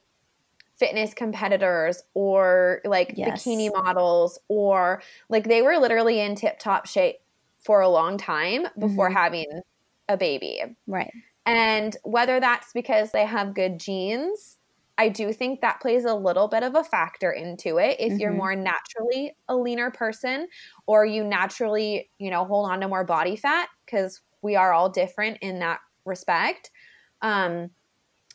fitness 0.77 1.13
competitors 1.13 2.01
or 2.13 2.81
like 2.85 3.13
yes. 3.15 3.43
bikini 3.43 3.71
models 3.71 4.39
or 4.47 5.01
like 5.29 5.47
they 5.47 5.61
were 5.61 5.77
literally 5.77 6.19
in 6.19 6.35
tip 6.35 6.57
top 6.59 6.87
shape 6.87 7.17
for 7.59 7.81
a 7.81 7.89
long 7.89 8.17
time 8.17 8.65
before 8.79 9.07
mm-hmm. 9.07 9.17
having 9.17 9.61
a 10.09 10.17
baby. 10.17 10.61
Right. 10.87 11.11
And 11.45 11.95
whether 12.03 12.39
that's 12.39 12.73
because 12.73 13.11
they 13.11 13.25
have 13.25 13.53
good 13.53 13.79
genes, 13.79 14.57
I 14.97 15.09
do 15.09 15.33
think 15.33 15.61
that 15.61 15.81
plays 15.81 16.05
a 16.05 16.13
little 16.13 16.47
bit 16.47 16.63
of 16.63 16.75
a 16.75 16.83
factor 16.83 17.31
into 17.31 17.77
it. 17.77 17.97
If 17.99 18.13
mm-hmm. 18.13 18.19
you're 18.19 18.33
more 18.33 18.55
naturally 18.55 19.35
a 19.47 19.55
leaner 19.55 19.91
person 19.91 20.47
or 20.85 21.05
you 21.05 21.23
naturally, 21.23 22.09
you 22.19 22.29
know, 22.29 22.45
hold 22.45 22.69
on 22.69 22.81
to 22.81 22.87
more 22.87 23.03
body 23.03 23.35
fat 23.35 23.69
because 23.85 24.21
we 24.41 24.55
are 24.55 24.73
all 24.73 24.89
different 24.89 25.37
in 25.41 25.59
that 25.59 25.79
respect. 26.05 26.71
Um, 27.21 27.69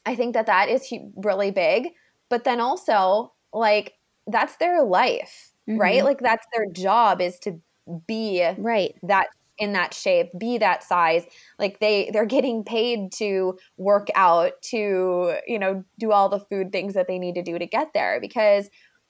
I 0.05 0.15
think 0.15 0.35
that 0.35 0.47
that 0.47 0.69
is 0.69 0.93
really 1.17 1.51
big. 1.51 1.89
But 2.29 2.45
then 2.45 2.61
also, 2.61 3.33
like, 3.53 3.95
that's 4.27 4.57
their 4.57 4.83
life, 4.83 5.53
mm-hmm. 5.69 5.81
right? 5.81 6.05
Like, 6.05 6.21
that's 6.21 6.47
their 6.55 6.67
job 6.73 7.21
is 7.21 7.39
to 7.41 7.61
be 8.07 8.45
right 8.59 8.95
that 9.05 9.29
in 9.59 9.73
that 9.73 9.95
shape 9.95 10.29
be 10.39 10.59
that 10.59 10.83
size 10.83 11.25
like 11.59 11.79
they 11.81 12.11
they're 12.13 12.27
getting 12.27 12.63
paid 12.63 13.13
to 13.13 13.57
work 13.77 14.09
out 14.15 14.53
to 14.61 15.35
you 15.47 15.59
know 15.59 15.85
do 15.99 16.13
all 16.13 16.29
the 16.29 16.41
food 16.41 16.73
things 16.73 16.95
that 16.95 17.07
they 17.07 17.19
need 17.19 17.35
to 17.35 17.43
do 17.43 17.59
to 17.59 17.67
get 17.67 17.93
there 17.95 18.21
because 18.21 18.69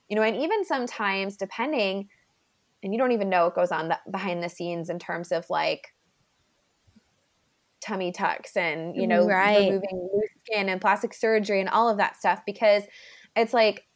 you 0.08 0.16
know 0.16 0.22
and 0.22 0.36
even 0.36 0.64
sometimes 0.64 1.36
depending 1.36 2.08
and 2.82 2.92
you 2.92 2.98
don't 2.98 3.12
even 3.12 3.28
know 3.28 3.44
what 3.44 3.54
goes 3.54 3.72
on 3.72 3.88
the, 3.88 3.98
behind 4.10 4.42
the 4.42 4.48
scenes 4.48 4.88
in 4.88 4.98
terms 4.98 5.32
of 5.32 5.48
like 5.50 5.92
tummy 7.86 8.10
tucks 8.10 8.56
and 8.56 8.96
you 8.96 9.06
know 9.06 9.26
right. 9.26 9.58
removing 9.60 10.10
loose 10.12 10.30
skin 10.44 10.68
and 10.68 10.80
plastic 10.80 11.14
surgery 11.14 11.60
and 11.60 11.68
all 11.68 11.88
of 11.88 11.98
that 11.98 12.16
stuff 12.16 12.40
because 12.44 12.82
it's 13.36 13.54
like 13.54 13.86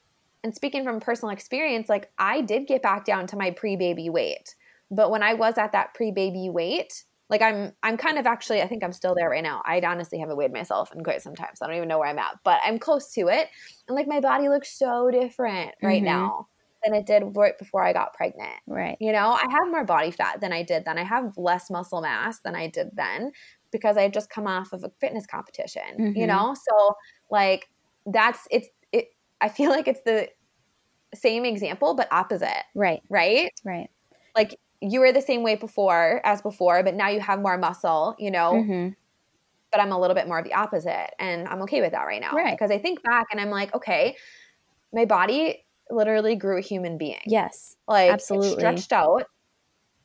and 0.44 0.54
speaking 0.54 0.84
from 0.84 1.00
personal 1.00 1.32
experience 1.32 1.88
like 1.88 2.08
i 2.18 2.40
did 2.40 2.68
get 2.68 2.82
back 2.82 3.04
down 3.04 3.26
to 3.26 3.36
my 3.36 3.50
pre-baby 3.50 4.08
weight 4.08 4.54
but 4.92 5.10
when 5.10 5.24
i 5.24 5.34
was 5.34 5.58
at 5.58 5.72
that 5.72 5.92
pre-baby 5.92 6.48
weight 6.48 7.02
like 7.28 7.42
i'm 7.42 7.72
i'm 7.82 7.96
kind 7.96 8.16
of 8.16 8.26
actually 8.26 8.62
i 8.62 8.66
think 8.66 8.84
i'm 8.84 8.92
still 8.92 9.14
there 9.16 9.28
right 9.28 9.42
now 9.42 9.60
i 9.64 9.80
honestly 9.84 10.20
haven't 10.20 10.36
weighed 10.36 10.52
myself 10.52 10.92
in 10.94 11.02
quite 11.02 11.20
some 11.20 11.34
time 11.34 11.50
so 11.54 11.64
i 11.64 11.68
don't 11.68 11.76
even 11.76 11.88
know 11.88 11.98
where 11.98 12.08
i'm 12.08 12.18
at 12.18 12.36
but 12.44 12.60
i'm 12.64 12.78
close 12.78 13.12
to 13.12 13.26
it 13.26 13.48
and 13.88 13.96
like 13.96 14.06
my 14.06 14.20
body 14.20 14.48
looks 14.48 14.78
so 14.78 15.10
different 15.10 15.72
right 15.82 16.02
mm-hmm. 16.02 16.04
now 16.04 16.46
than 16.84 16.94
it 16.94 17.06
did 17.06 17.22
right 17.36 17.58
before 17.58 17.84
I 17.84 17.92
got 17.92 18.14
pregnant. 18.14 18.56
Right. 18.66 18.96
You 19.00 19.12
know, 19.12 19.32
I 19.32 19.46
have 19.50 19.68
more 19.68 19.84
body 19.84 20.10
fat 20.10 20.40
than 20.40 20.52
I 20.52 20.62
did 20.62 20.84
then. 20.84 20.98
I 20.98 21.04
have 21.04 21.36
less 21.36 21.70
muscle 21.70 22.00
mass 22.00 22.40
than 22.40 22.54
I 22.54 22.68
did 22.68 22.90
then 22.94 23.32
because 23.70 23.96
I 23.96 24.02
had 24.02 24.12
just 24.12 24.30
come 24.30 24.46
off 24.46 24.72
of 24.72 24.84
a 24.84 24.90
fitness 25.00 25.26
competition, 25.26 25.82
mm-hmm. 25.98 26.18
you 26.18 26.26
know? 26.26 26.54
So 26.54 26.96
like 27.30 27.68
that's 28.06 28.46
it's 28.50 28.68
it 28.92 29.14
I 29.40 29.48
feel 29.48 29.70
like 29.70 29.88
it's 29.88 30.02
the 30.02 30.28
same 31.14 31.44
example 31.44 31.94
but 31.94 32.08
opposite. 32.10 32.64
Right. 32.74 33.02
Right? 33.08 33.52
Right. 33.64 33.90
Like 34.36 34.58
you 34.80 35.00
were 35.00 35.12
the 35.12 35.22
same 35.22 35.42
weight 35.42 35.60
before 35.60 36.20
as 36.24 36.42
before, 36.42 36.82
but 36.82 36.94
now 36.94 37.08
you 37.08 37.20
have 37.20 37.40
more 37.40 37.58
muscle, 37.58 38.14
you 38.18 38.30
know? 38.30 38.52
Mm-hmm. 38.54 38.90
But 39.70 39.80
I'm 39.80 39.92
a 39.92 40.00
little 40.00 40.16
bit 40.16 40.26
more 40.26 40.38
of 40.38 40.44
the 40.44 40.54
opposite 40.54 41.10
and 41.18 41.46
I'm 41.46 41.62
okay 41.62 41.80
with 41.80 41.92
that 41.92 42.04
right 42.04 42.20
now. 42.20 42.32
Right. 42.32 42.56
Because 42.56 42.70
I 42.70 42.78
think 42.78 43.02
back 43.02 43.26
and 43.30 43.40
I'm 43.40 43.50
like, 43.50 43.74
okay, 43.74 44.16
my 44.92 45.04
body 45.04 45.64
literally 45.90 46.34
grew 46.34 46.58
a 46.58 46.60
human 46.60 46.98
being. 46.98 47.20
Yes. 47.26 47.76
Like 47.86 48.10
absolutely 48.10 48.52
stretched 48.52 48.92
out 48.92 49.26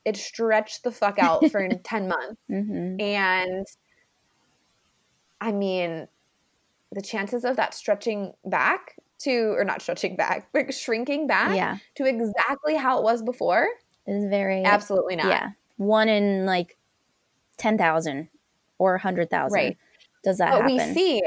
it 0.06 0.15
stretched 0.15 0.84
the 0.84 0.91
fuck 0.91 1.18
out 1.20 1.50
for 1.52 1.68
10 1.84 2.08
months. 2.08 2.41
Mm-hmm. 2.50 3.02
And 3.02 3.65
I 5.41 5.52
mean, 5.52 6.08
the 6.91 7.02
chances 7.02 7.44
of 7.44 7.58
that 7.58 7.74
stretching 7.74 8.34
back 8.46 8.96
to, 9.20 9.56
or 9.58 9.63
not 9.65 9.82
stretching 9.82 10.15
back, 10.15 10.48
but 10.54 10.74
shrinking 10.74 11.28
back 11.28 11.56
yeah. 11.56 11.78
to 11.96 12.06
exactly 12.06 12.76
how 12.76 13.00
it 13.00 13.04
was 13.04 13.22
before 13.24 13.68
is 14.08 14.26
very 14.30 14.63
absolutely 14.63 15.15
not. 15.15 15.28
Yeah. 15.28 15.50
One 15.78 16.08
in 16.08 16.46
like 16.46 16.78
10,000 17.58 18.30
or 18.78 18.94
100,000. 18.94 19.54
Right. 19.54 19.78
Does 20.24 20.38
that 20.38 20.52
but 20.52 20.72
happen? 20.72 20.88
We 20.88 20.94
see, 20.94 21.22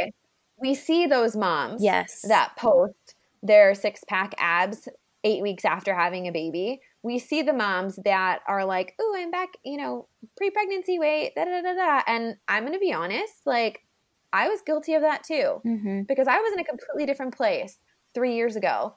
we 0.61 0.75
see 0.75 1.07
those 1.07 1.37
moms 1.37 1.83
yes. 1.83 2.23
that 2.29 2.57
post 2.57 3.15
their 3.43 3.75
six 3.75 4.03
pack 4.09 4.35
abs 4.39 4.89
eight 5.25 5.43
weeks 5.43 5.65
after 5.65 5.95
having 5.95 6.27
a 6.27 6.33
baby 6.33 6.81
we 7.03 7.19
see 7.19 7.43
the 7.43 7.53
moms 7.53 7.97
that 8.05 8.41
are 8.47 8.65
like, 8.65 8.95
"Oh, 8.99 9.15
I'm 9.17 9.31
back, 9.31 9.51
you 9.65 9.77
know, 9.77 10.09
pre-pregnancy 10.37 10.99
weight, 10.99 11.35
da 11.37 11.45
da 11.45 11.63
da 11.63 11.75
da." 11.75 12.03
And 12.07 12.37
I'm 12.49 12.65
going 12.65 12.75
to 12.75 12.79
be 12.79 12.93
honest, 12.93 13.47
like 13.47 13.85
I 14.33 14.49
was 14.49 14.61
guilty 14.63 14.95
of 14.95 15.03
that 15.03 15.25
too, 15.25 15.61
mm-hmm. 15.65 16.03
because 16.03 16.29
I 16.29 16.39
was 16.39 16.53
in 16.53 16.61
a 16.61 16.65
completely 16.65 17.07
different 17.07 17.37
place 17.37 17.79
three 18.15 18.35
years 18.35 18.57
ago, 18.57 18.97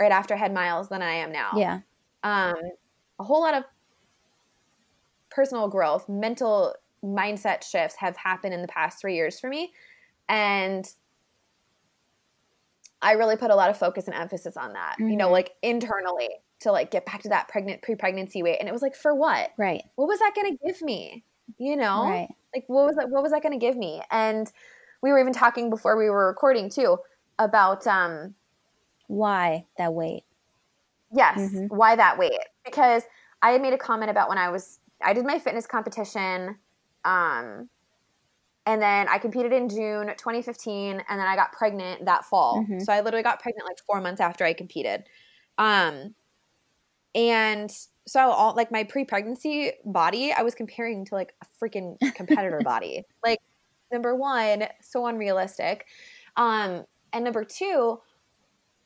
right 0.00 0.12
after 0.12 0.34
I 0.34 0.38
had 0.38 0.52
Miles, 0.52 0.88
than 0.88 1.02
I 1.02 1.12
am 1.12 1.32
now. 1.32 1.52
Yeah, 1.56 1.80
um, 2.22 2.56
a 3.18 3.24
whole 3.24 3.40
lot 3.40 3.54
of 3.54 3.64
personal 5.30 5.68
growth, 5.68 6.08
mental 6.08 6.74
mindset 7.04 7.62
shifts 7.62 7.96
have 7.96 8.16
happened 8.16 8.54
in 8.54 8.62
the 8.62 8.68
past 8.68 9.00
three 9.00 9.14
years 9.14 9.38
for 9.38 9.48
me. 9.48 9.72
And 10.28 10.88
I 13.00 13.12
really 13.12 13.36
put 13.36 13.50
a 13.50 13.54
lot 13.54 13.70
of 13.70 13.78
focus 13.78 14.06
and 14.06 14.14
emphasis 14.14 14.56
on 14.56 14.72
that, 14.72 14.94
mm-hmm. 14.94 15.10
you 15.10 15.16
know, 15.16 15.26
mm-hmm. 15.26 15.34
like 15.34 15.52
internally 15.62 16.28
to 16.60 16.72
like 16.72 16.90
get 16.90 17.06
back 17.06 17.22
to 17.22 17.28
that 17.28 17.48
pregnant 17.48 17.82
pre-pregnancy 17.82 18.42
weight. 18.42 18.58
And 18.60 18.68
it 18.68 18.72
was 18.72 18.82
like, 18.82 18.94
for 18.94 19.14
what? 19.14 19.50
Right. 19.56 19.82
What 19.94 20.08
was 20.08 20.18
that 20.18 20.32
going 20.34 20.56
to 20.56 20.66
give 20.66 20.82
me? 20.82 21.24
You 21.58 21.76
know, 21.76 22.02
right. 22.04 22.28
like 22.54 22.64
what 22.66 22.86
was 22.86 22.96
that? 22.96 23.08
What 23.10 23.22
was 23.22 23.32
that 23.32 23.42
going 23.42 23.58
to 23.58 23.64
give 23.64 23.76
me? 23.76 24.02
And 24.10 24.50
we 25.02 25.10
were 25.10 25.20
even 25.20 25.32
talking 25.32 25.70
before 25.70 25.96
we 25.96 26.10
were 26.10 26.26
recording 26.26 26.68
too 26.68 26.98
about, 27.38 27.86
um, 27.86 28.34
why 29.06 29.64
that 29.78 29.94
weight? 29.94 30.24
Yes. 31.12 31.38
Mm-hmm. 31.38 31.74
Why 31.74 31.96
that 31.96 32.18
weight? 32.18 32.38
Because 32.64 33.04
I 33.40 33.50
had 33.50 33.62
made 33.62 33.72
a 33.72 33.78
comment 33.78 34.10
about 34.10 34.28
when 34.28 34.38
I 34.38 34.50
was, 34.50 34.80
I 35.02 35.12
did 35.14 35.24
my 35.24 35.38
fitness 35.38 35.66
competition, 35.66 36.56
um, 37.04 37.68
and 38.66 38.82
then 38.82 39.08
I 39.08 39.16
competed 39.16 39.52
in 39.52 39.70
June 39.70 40.08
2015, 40.08 40.90
and 40.96 41.04
then 41.08 41.26
I 41.26 41.36
got 41.36 41.52
pregnant 41.52 42.04
that 42.04 42.26
fall. 42.26 42.62
Mm-hmm. 42.62 42.80
So 42.80 42.92
I 42.92 43.00
literally 43.00 43.22
got 43.22 43.40
pregnant 43.40 43.66
like 43.66 43.78
four 43.86 44.02
months 44.02 44.20
after 44.20 44.44
I 44.44 44.52
competed. 44.52 45.04
Um, 45.56 46.14
and 47.14 47.70
so 48.06 48.30
all 48.30 48.54
like 48.54 48.70
my 48.70 48.84
pre-pregnancy 48.84 49.72
body, 49.84 50.32
I 50.32 50.42
was 50.42 50.54
comparing 50.54 51.04
to 51.06 51.14
like 51.14 51.34
a 51.42 51.46
freaking 51.62 51.96
competitor 52.14 52.60
body. 52.64 53.04
Like 53.24 53.40
number 53.92 54.14
one, 54.14 54.64
so 54.80 55.06
unrealistic. 55.06 55.86
Um, 56.36 56.84
and 57.12 57.24
number 57.24 57.44
two, 57.44 58.00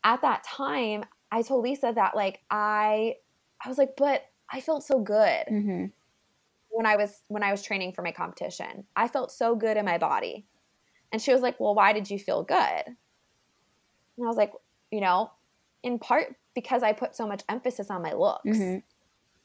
at 0.05 0.23
that 0.23 0.45
time, 0.45 1.05
I 1.31 1.43
told 1.43 1.65
Lisa 1.65 1.93
that 1.95 2.17
like 2.17 2.41
I, 2.51 3.17
I 3.65 3.69
was 3.69 3.79
like, 3.79 3.97
but 3.97 4.25
I 4.51 4.61
felt 4.61 4.85
so 4.85 4.99
good. 4.99 5.47
Mm-hmm 5.51 5.87
when 6.73 6.87
I 6.87 6.97
was 6.97 7.23
when 7.29 7.43
I 7.43 7.51
was 7.51 7.63
training 7.63 7.93
for 7.93 8.03
my 8.03 8.13
competition. 8.13 8.85
I 8.97 9.07
felt 9.07 9.31
so 9.31 9.55
good 9.55 9.77
in 9.77 9.85
my 9.85 9.99
body. 9.99 10.47
And 11.13 11.21
she 11.21 11.33
was 11.33 11.43
like, 11.43 11.61
"Well, 11.61 11.75
why 11.75 11.93
did 11.93 12.11
you 12.11 12.19
feel 12.19 12.43
good?" 12.43 12.87
And 12.87 12.97
I 14.25 14.27
was 14.27 14.37
like, 14.37 14.53
"You 14.91 15.01
know, 15.01 15.31
in 15.83 15.99
part 15.99 16.37
because 16.55 16.83
I 16.83 16.93
put 16.93 17.17
so 17.17 17.27
much 17.27 17.43
emphasis 17.49 17.91
on 17.91 18.03
my 18.03 18.13
looks." 18.13 18.47
Mm-hmm. 18.47 18.79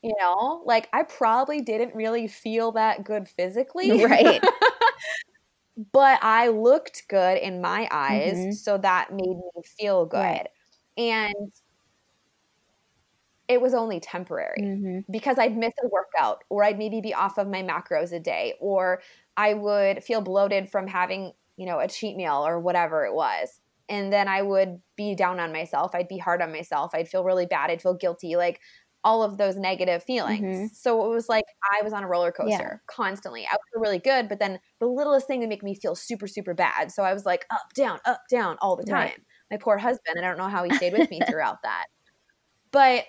You 0.04 0.13
know, 0.21 0.62
like 0.65 0.89
I 0.93 1.04
probably 1.04 1.62
didn't 1.62 1.95
really 1.95 2.28
feel 2.28 2.71
that 2.73 3.04
good 3.04 3.28
physically. 3.28 4.04
Right. 4.06 4.41
but 5.91 6.23
I 6.23 6.50
looked 6.50 7.04
good 7.08 7.38
in 7.38 7.62
my 7.62 7.88
eyes, 7.91 8.34
mm-hmm. 8.34 8.52
so 8.52 8.78
that 8.80 9.12
made 9.12 9.38
me 9.38 9.63
feel 9.80 10.06
good. 10.06 10.17
Right. 10.17 10.47
And 10.97 11.52
it 13.47 13.62
was 13.62 13.73
only 13.73 14.00
temporary 14.00 14.62
mm-hmm. 14.62 15.12
because 15.12 15.38
I'd 15.39 15.56
miss 15.56 15.73
a 15.84 15.88
workout 15.88 16.43
or 16.50 16.63
I'd 16.63 16.78
maybe 16.78 17.00
be 17.02 17.13
off 17.13 17.38
of 17.38 17.47
my 17.47 17.63
macros 17.63 18.12
a 18.12 18.19
day 18.19 18.56
or 18.60 19.02
I 19.38 19.54
would 19.54 20.04
feel 20.04 20.21
bloated 20.21 20.69
from 20.69 20.88
having, 20.88 21.32
you 21.56 21.65
know, 21.65 21.80
a 21.80 21.88
cheat 21.88 22.17
meal 22.17 22.45
or 22.45 22.60
whatever 22.60 23.06
it 23.06 23.13
was. 23.13 23.60
And 23.89 24.12
then 24.12 24.28
I 24.28 24.41
would 24.41 24.82
be 24.95 25.15
down 25.15 25.39
on 25.39 25.54
myself. 25.54 25.91
I'd 25.95 26.10
be 26.10 26.17
hard 26.17 26.41
on 26.41 26.52
myself. 26.52 26.91
I'd 26.93 27.08
feel 27.08 27.23
really 27.23 27.45
bad. 27.45 27.71
I'd 27.71 27.82
feel 27.82 27.93
guilty. 27.93 28.36
Like 28.36 28.60
all 29.04 29.23
of 29.23 29.38
those 29.38 29.56
negative 29.56 30.04
feelings. 30.04 30.41
Mm-hmm. 30.41 30.65
So 30.73 31.06
it 31.06 31.10
was 31.10 31.30
like 31.30 31.45
I 31.63 31.82
was 31.84 31.93
on 31.93 32.04
a 32.04 32.08
roller 32.08 32.32
coaster 32.32 32.82
yeah. 32.84 32.93
constantly. 32.93 33.45
I 33.45 33.54
was 33.54 33.82
really 33.82 34.00
good, 34.00 34.28
but 34.28 34.39
then 34.39 34.60
the 34.80 34.88
littlest 34.88 35.28
thing 35.28 35.39
would 35.39 35.50
make 35.50 35.63
me 35.63 35.76
feel 35.76 35.95
super, 35.95 36.28
super 36.28 36.54
bad. 36.54 36.91
So 36.91 37.04
I 37.04 37.13
was 37.13 37.26
like 37.26 37.45
up, 37.50 37.73
down, 37.73 38.00
up, 38.06 38.21
down 38.30 38.58
all 38.62 38.76
the 38.76 38.84
time. 38.84 38.95
Right. 38.95 39.19
My 39.50 39.58
poor 39.58 39.78
husband, 39.78 40.17
I 40.17 40.21
don't 40.21 40.38
know 40.38 40.50
how 40.50 40.65
he 40.65 40.76
stayed 40.76 40.91
with 40.91 41.10
me 41.10 41.21
throughout 41.30 41.62
that. 41.63 41.86
But 42.71 43.06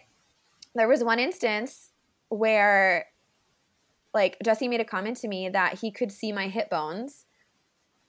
there 0.74 0.86
was 0.86 1.02
one 1.02 1.18
instance 1.18 1.90
where 2.28 3.06
like 4.14 4.36
Jesse 4.44 4.68
made 4.68 4.80
a 4.80 4.84
comment 4.84 5.16
to 5.18 5.28
me 5.28 5.48
that 5.48 5.80
he 5.80 5.90
could 5.90 6.12
see 6.12 6.32
my 6.32 6.48
hip 6.48 6.70
bones 6.70 7.26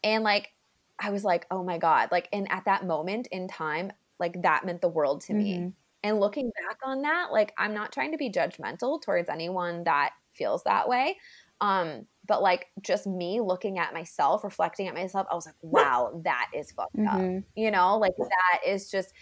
and 0.03 0.23
like 0.23 0.49
I 1.01 1.09
was 1.09 1.23
like, 1.23 1.45
"Oh 1.51 1.63
my 1.63 1.77
god." 1.77 2.09
Like 2.12 2.29
and 2.33 2.51
at 2.51 2.65
that 2.65 2.85
moment 2.85 3.27
in 3.31 3.47
time, 3.47 3.91
like 4.19 4.41
that 4.41 4.65
meant 4.65 4.81
the 4.81 4.89
world 4.89 5.21
to 5.21 5.33
mm-hmm. 5.33 5.41
me. 5.41 5.73
And 6.03 6.19
looking 6.19 6.51
back 6.67 6.77
on 6.83 7.01
that, 7.01 7.31
like 7.31 7.53
I'm 7.57 7.73
not 7.73 7.91
trying 7.91 8.12
to 8.12 8.17
be 8.17 8.31
judgmental 8.31 9.01
towards 9.01 9.29
anyone 9.29 9.83
that 9.83 10.12
feels 10.33 10.63
that 10.63 10.88
way. 10.88 11.17
Um 11.62 12.05
but 12.27 12.41
like 12.41 12.67
just 12.81 13.07
me 13.07 13.41
looking 13.41 13.79
at 13.79 13.93
myself, 13.93 14.43
reflecting 14.43 14.88
at 14.88 14.93
myself, 14.93 15.27
I 15.31 15.35
was 15.35 15.45
like, 15.45 15.55
"Wow, 15.62 16.21
that 16.23 16.49
is 16.53 16.71
fucked 16.71 16.95
mm-hmm. 16.95 17.38
up." 17.38 17.43
You 17.55 17.71
know, 17.71 17.97
like 17.97 18.15
that 18.17 18.67
is 18.67 18.89
just 18.89 19.13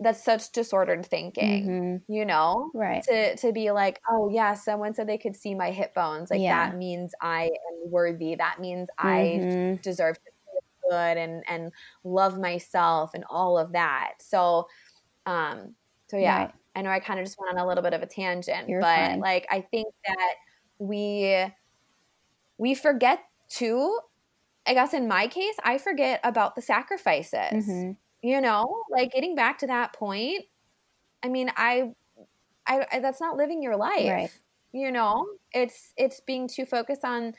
that's 0.00 0.24
such 0.24 0.50
disordered 0.52 1.06
thinking 1.06 1.66
mm-hmm. 1.66 2.12
you 2.12 2.24
know 2.24 2.70
right 2.74 3.04
to 3.04 3.36
to 3.36 3.52
be 3.52 3.70
like 3.70 4.00
oh 4.10 4.28
yeah 4.28 4.52
someone 4.52 4.92
said 4.92 5.08
they 5.08 5.18
could 5.18 5.36
see 5.36 5.54
my 5.54 5.70
hip 5.70 5.94
bones 5.94 6.30
like 6.30 6.40
yeah. 6.40 6.68
that 6.68 6.76
means 6.76 7.12
i 7.20 7.44
am 7.44 7.90
worthy 7.90 8.34
that 8.34 8.60
means 8.60 8.88
mm-hmm. 8.98 9.74
i 9.74 9.78
deserve 9.82 10.16
to 10.16 10.30
good 10.88 11.16
and 11.16 11.42
and 11.48 11.72
love 12.04 12.38
myself 12.38 13.12
and 13.14 13.24
all 13.30 13.58
of 13.58 13.72
that 13.72 14.12
so 14.20 14.66
um 15.26 15.74
so 16.08 16.16
yeah 16.16 16.38
right. 16.38 16.52
i 16.76 16.82
know 16.82 16.90
i 16.90 17.00
kind 17.00 17.18
of 17.18 17.26
just 17.26 17.38
went 17.38 17.56
on 17.56 17.64
a 17.64 17.66
little 17.66 17.82
bit 17.82 17.94
of 17.94 18.02
a 18.02 18.06
tangent 18.06 18.68
You're 18.68 18.80
but 18.80 18.96
fine. 18.96 19.20
like 19.20 19.46
i 19.50 19.60
think 19.60 19.88
that 20.06 20.34
we 20.78 21.46
we 22.58 22.74
forget 22.74 23.20
too 23.48 23.98
i 24.66 24.74
guess 24.74 24.94
in 24.94 25.08
my 25.08 25.26
case 25.26 25.54
i 25.64 25.78
forget 25.78 26.20
about 26.24 26.54
the 26.54 26.62
sacrifices 26.62 27.66
mm-hmm 27.66 27.92
you 28.24 28.40
know 28.40 28.82
like 28.90 29.12
getting 29.12 29.34
back 29.34 29.58
to 29.58 29.66
that 29.66 29.92
point 29.92 30.44
i 31.22 31.28
mean 31.28 31.50
i 31.56 31.90
i, 32.66 32.86
I 32.90 32.98
that's 33.00 33.20
not 33.20 33.36
living 33.36 33.62
your 33.62 33.76
life 33.76 34.10
right. 34.10 34.40
you 34.72 34.90
know 34.90 35.26
it's 35.52 35.92
it's 35.98 36.20
being 36.20 36.48
too 36.48 36.64
focused 36.64 37.04
on 37.04 37.34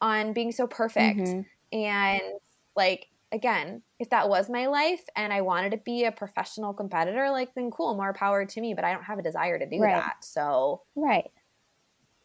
on 0.00 0.32
being 0.32 0.50
so 0.50 0.66
perfect 0.66 1.20
mm-hmm. 1.20 1.78
and 1.78 2.22
like 2.80 3.08
again 3.32 3.82
if 3.98 4.10
that 4.10 4.28
was 4.28 4.50
my 4.50 4.66
life 4.66 5.02
and 5.14 5.32
i 5.32 5.40
wanted 5.40 5.70
to 5.70 5.76
be 5.78 6.04
a 6.04 6.12
professional 6.12 6.72
competitor 6.72 7.30
like 7.30 7.54
then 7.54 7.70
cool 7.70 7.94
more 7.94 8.12
power 8.12 8.44
to 8.44 8.60
me 8.60 8.74
but 8.74 8.84
i 8.84 8.92
don't 8.92 9.04
have 9.04 9.18
a 9.18 9.22
desire 9.22 9.58
to 9.58 9.66
do 9.66 9.78
right. 9.80 9.94
that 9.94 10.16
so 10.24 10.82
right 10.96 11.30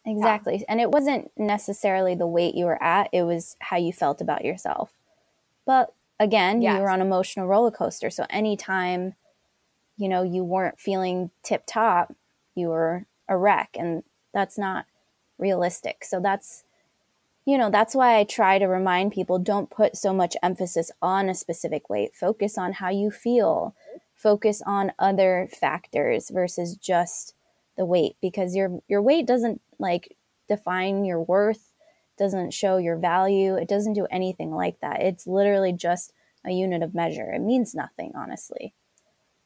exactly 0.04 0.56
yeah. 0.58 0.64
and 0.68 0.80
it 0.80 0.90
wasn't 0.90 1.30
necessarily 1.36 2.14
the 2.14 2.26
weight 2.26 2.54
you 2.54 2.64
were 2.64 2.82
at 2.82 3.08
it 3.12 3.22
was 3.22 3.56
how 3.60 3.76
you 3.76 3.92
felt 3.92 4.20
about 4.20 4.44
yourself 4.44 4.90
but 5.66 5.92
again, 6.18 6.62
yes. 6.62 6.76
you 6.76 6.82
were 6.82 6.90
on 6.90 7.00
emotional 7.00 7.46
roller 7.46 7.70
coaster. 7.70 8.10
So 8.10 8.24
anytime, 8.30 9.14
you 9.98 10.08
know, 10.08 10.22
you 10.22 10.44
weren't 10.44 10.80
feeling 10.80 11.30
tip 11.42 11.64
top, 11.66 12.14
you 12.54 12.68
were 12.68 13.06
a 13.28 13.36
wreck. 13.36 13.76
And 13.78 14.02
that's 14.32 14.56
not 14.56 14.86
realistic. 15.38 16.04
So 16.04 16.20
that's, 16.20 16.64
you 17.46 17.56
know, 17.56 17.70
that's 17.70 17.94
why 17.94 18.18
I 18.18 18.24
try 18.24 18.58
to 18.58 18.66
remind 18.66 19.12
people 19.12 19.38
don't 19.38 19.70
put 19.70 19.96
so 19.96 20.12
much 20.12 20.36
emphasis 20.42 20.90
on 21.00 21.28
a 21.28 21.34
specific 21.34 21.88
weight. 21.88 22.14
Focus 22.14 22.58
on 22.58 22.74
how 22.74 22.90
you 22.90 23.10
feel. 23.10 23.74
Focus 24.14 24.62
on 24.66 24.92
other 24.98 25.48
factors 25.50 26.30
versus 26.30 26.76
just 26.76 27.34
the 27.76 27.84
weight 27.84 28.16
because 28.20 28.56
your 28.56 28.80
your 28.88 29.00
weight 29.00 29.26
doesn't 29.26 29.60
like 29.78 30.16
define 30.48 31.04
your 31.04 31.22
worth 31.22 31.72
doesn't 32.16 32.52
show 32.52 32.78
your 32.78 32.96
value. 32.96 33.56
It 33.56 33.68
doesn't 33.68 33.92
do 33.92 34.06
anything 34.10 34.50
like 34.50 34.80
that. 34.80 35.02
It's 35.02 35.26
literally 35.26 35.72
just 35.72 36.12
a 36.44 36.50
unit 36.50 36.82
of 36.82 36.94
measure. 36.94 37.30
It 37.32 37.40
means 37.40 37.74
nothing, 37.74 38.12
honestly. 38.14 38.74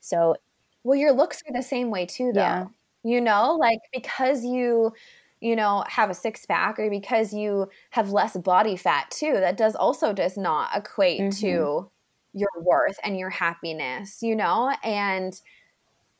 So, 0.00 0.36
well, 0.84 0.96
your 0.96 1.12
looks 1.12 1.42
are 1.48 1.52
the 1.52 1.62
same 1.62 1.90
way 1.90 2.06
too, 2.06 2.32
though. 2.32 2.40
Yeah. 2.40 2.66
You 3.02 3.20
know, 3.20 3.56
like 3.56 3.80
because 3.92 4.44
you, 4.44 4.92
you 5.40 5.56
know, 5.56 5.84
have 5.88 6.10
a 6.10 6.14
six 6.14 6.44
pack 6.46 6.78
or 6.78 6.90
because 6.90 7.32
you 7.32 7.68
have 7.90 8.12
less 8.12 8.36
body 8.36 8.76
fat 8.76 9.10
too, 9.10 9.32
that 9.34 9.56
does 9.56 9.74
also 9.74 10.12
does 10.12 10.36
not 10.36 10.70
equate 10.76 11.20
mm-hmm. 11.20 11.40
to 11.40 11.90
your 12.32 12.50
worth 12.60 12.98
and 13.02 13.18
your 13.18 13.30
happiness, 13.30 14.22
you 14.22 14.36
know? 14.36 14.74
And 14.84 15.38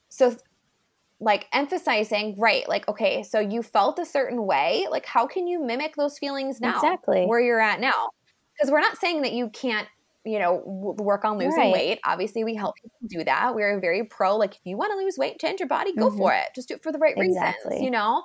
so 0.08 0.34
like 1.20 1.46
emphasizing, 1.52 2.34
right, 2.38 2.66
like, 2.68 2.88
okay, 2.88 3.22
so 3.22 3.38
you 3.38 3.62
felt 3.62 3.98
a 3.98 4.06
certain 4.06 4.46
way. 4.46 4.86
Like, 4.90 5.04
how 5.04 5.26
can 5.26 5.46
you 5.46 5.62
mimic 5.62 5.94
those 5.96 6.18
feelings 6.18 6.60
now? 6.60 6.76
Exactly. 6.76 7.26
Where 7.26 7.40
you're 7.40 7.60
at 7.60 7.78
now. 7.78 8.08
Because 8.54 8.70
we're 8.70 8.80
not 8.80 8.96
saying 8.96 9.22
that 9.22 9.32
you 9.32 9.50
can't, 9.50 9.86
you 10.24 10.38
know, 10.38 10.62
w- 10.64 10.96
work 10.98 11.24
on 11.24 11.38
losing 11.38 11.58
right. 11.58 11.72
weight. 11.72 12.00
Obviously, 12.04 12.42
we 12.44 12.54
help 12.54 12.74
people 12.76 12.98
do 13.06 13.24
that. 13.24 13.54
We're 13.54 13.78
very 13.80 14.04
pro, 14.04 14.36
like, 14.36 14.54
if 14.54 14.60
you 14.64 14.76
want 14.78 14.92
to 14.92 14.96
lose 14.96 15.16
weight, 15.18 15.38
change 15.38 15.60
your 15.60 15.68
body, 15.68 15.94
go 15.94 16.08
mm-hmm. 16.08 16.18
for 16.18 16.32
it. 16.32 16.48
Just 16.54 16.68
do 16.68 16.74
it 16.74 16.82
for 16.82 16.90
the 16.90 16.98
right 16.98 17.14
exactly. 17.16 17.70
reasons, 17.70 17.84
you 17.84 17.90
know? 17.90 18.22